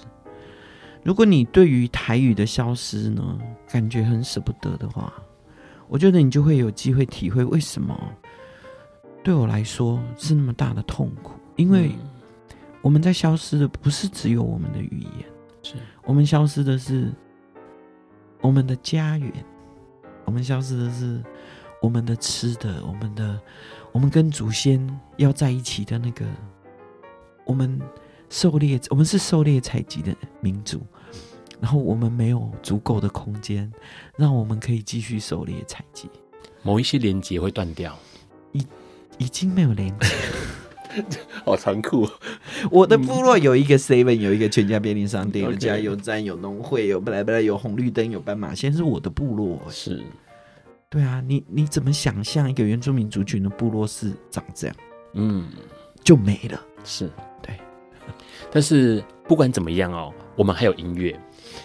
[1.04, 5.12] 如果你对于台语的消失呢，感觉很舍不得的话，
[5.88, 8.00] 我觉得你就会有机会体会为什么
[9.24, 11.34] 对我来说是那么大的痛苦。
[11.56, 11.92] 因为
[12.84, 15.26] 我们在消失的不是只有我们的语言，
[15.64, 15.74] 是
[16.04, 17.12] 我们消失的是
[18.40, 19.34] 我们的家园，
[20.26, 21.20] 我们消失的是
[21.82, 23.42] 我们的吃的，我们的
[23.92, 24.88] 我们跟祖先
[25.18, 26.28] 要在一起的那个
[27.44, 27.82] 我们。
[28.34, 30.80] 狩猎，我们是狩猎采集的民族，
[31.62, 33.72] 然后我们没有足够的空间，
[34.18, 36.10] 让我们可以继续狩猎采集。
[36.64, 37.98] 某一些连接会断掉，
[38.52, 38.66] 已
[39.18, 40.08] 已经没有连接，
[41.46, 42.08] 好残酷。
[42.70, 49.60] 我的部落有一个 seven，有一个全家便利商店，有加油站，有农会，有不来不来，有红绿灯，有斑马线，是我的部落。
[49.70, 50.04] 是，
[50.90, 54.76] 对啊，你你怎么想象一个原住民族群的部落是长这样？
[55.14, 55.48] 嗯，
[56.04, 56.60] 就没了。
[56.84, 57.10] 是
[57.42, 57.56] 对。
[58.52, 61.18] 但是不管怎么样哦，我们还有音乐，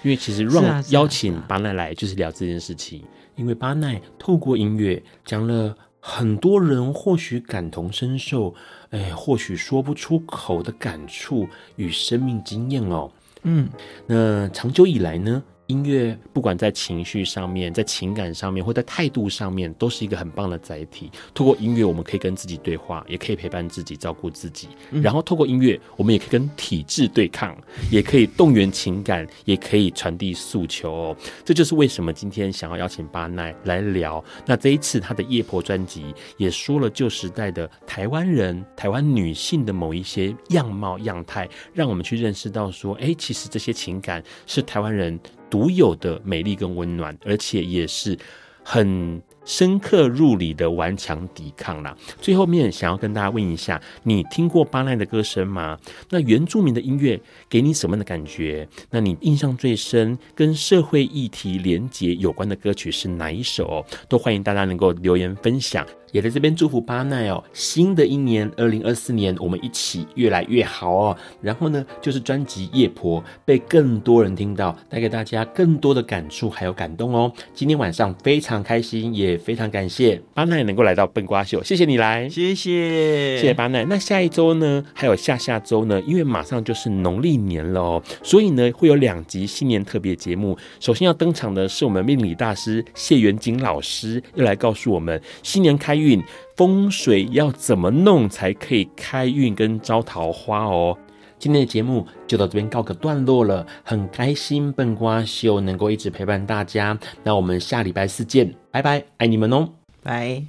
[0.03, 3.03] 因为其实让邀请巴奈来就是聊这件事情，
[3.34, 8.55] 因为巴奈透过音乐讲了很多人或许感同身受，
[8.91, 13.11] 哎，或许说不出口的感触与生命经验哦。
[13.43, 13.68] 嗯，
[14.07, 21.11] 那长久以来呢，音乐不管在情绪上面，在情感上面，或在态度上面，都是一个很棒的载体。
[21.35, 24.69] 透过音乐，我们可以跟自己对话，也可以陪伴自己，照顾自己。
[24.91, 27.57] 嗯、然后透过音乐，我们也可以跟体制对抗，
[27.91, 31.17] 也可以动员情感，也可以传递诉求哦。
[31.45, 34.23] 这就是为什么今天想要邀请巴奈来聊。
[34.45, 45.19] 那这一次他的夜婆专辑也说了旧时代的台湾人、台湾女性的某一些样貌样态，让我们去认识到说，哎，其实这些情感是台湾人。
[45.51, 48.18] 独有的美丽跟温暖，而且也是
[48.62, 51.97] 很深刻入里的顽强抵抗啦。
[52.20, 55.78] 最后面想要跟大家问一下，你听过巴奈的歌声吗？
[56.11, 58.68] 那原住民的音乐给你什么样的感觉？
[58.90, 63.86] 那你印象最深跟社会议题连结有关的歌曲是哪一首？
[64.09, 65.86] 都欢迎大家能够留言分享。
[66.12, 71.16] 也在这边祝福巴奈哦，新的一年二零二四年，我们一起越来越好哦。
[71.40, 77.32] 然后呢，就是专辑《夜婆》被更多人听到，带给大家更多的感触还有感动哦。
[77.54, 83.84] 今天晚上非常开心，也非常感谢巴奈能够来到笨瓜秀，谢谢你来，谢谢，谢谢巴奈。
[83.84, 90.57] 那下一周呢，还有下下周呢，因为马上就是农历年了哦，所以呢会有两集新年特别节目。
[90.78, 96.07] 首先要登场的是我们命理大师谢元景老师，又来告诉我们新年开运。
[96.07, 96.22] 运
[96.55, 100.97] 风水要怎么弄才可以开运跟招桃花哦？
[101.38, 109.68] 今天的节目就到这边告个段落了，很开心笨瓜秀能够一直陪伴大家，那我们下礼拜四见，拜拜，爱你们哦，
[110.03, 110.44] 拜。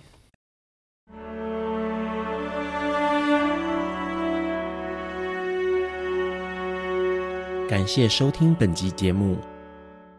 [7.68, 9.38] 感谢收听本集节目，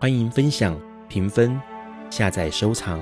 [0.00, 1.58] 欢迎分享、评分、
[2.10, 3.00] 下载、收藏。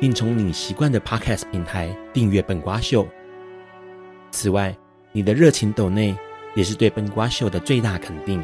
[0.00, 3.06] 并从你习惯的 Podcast 平台订阅本瓜秀。
[4.30, 4.74] 此外，
[5.12, 6.16] 你的热情抖内
[6.54, 8.42] 也是对本瓜秀的最大肯定。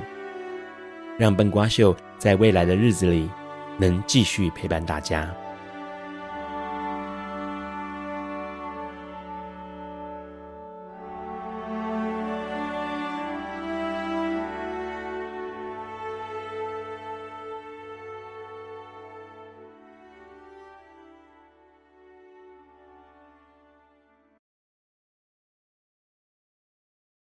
[1.17, 3.29] 让本瓜秀在未来的日子里
[3.79, 5.35] 能继续陪伴大家。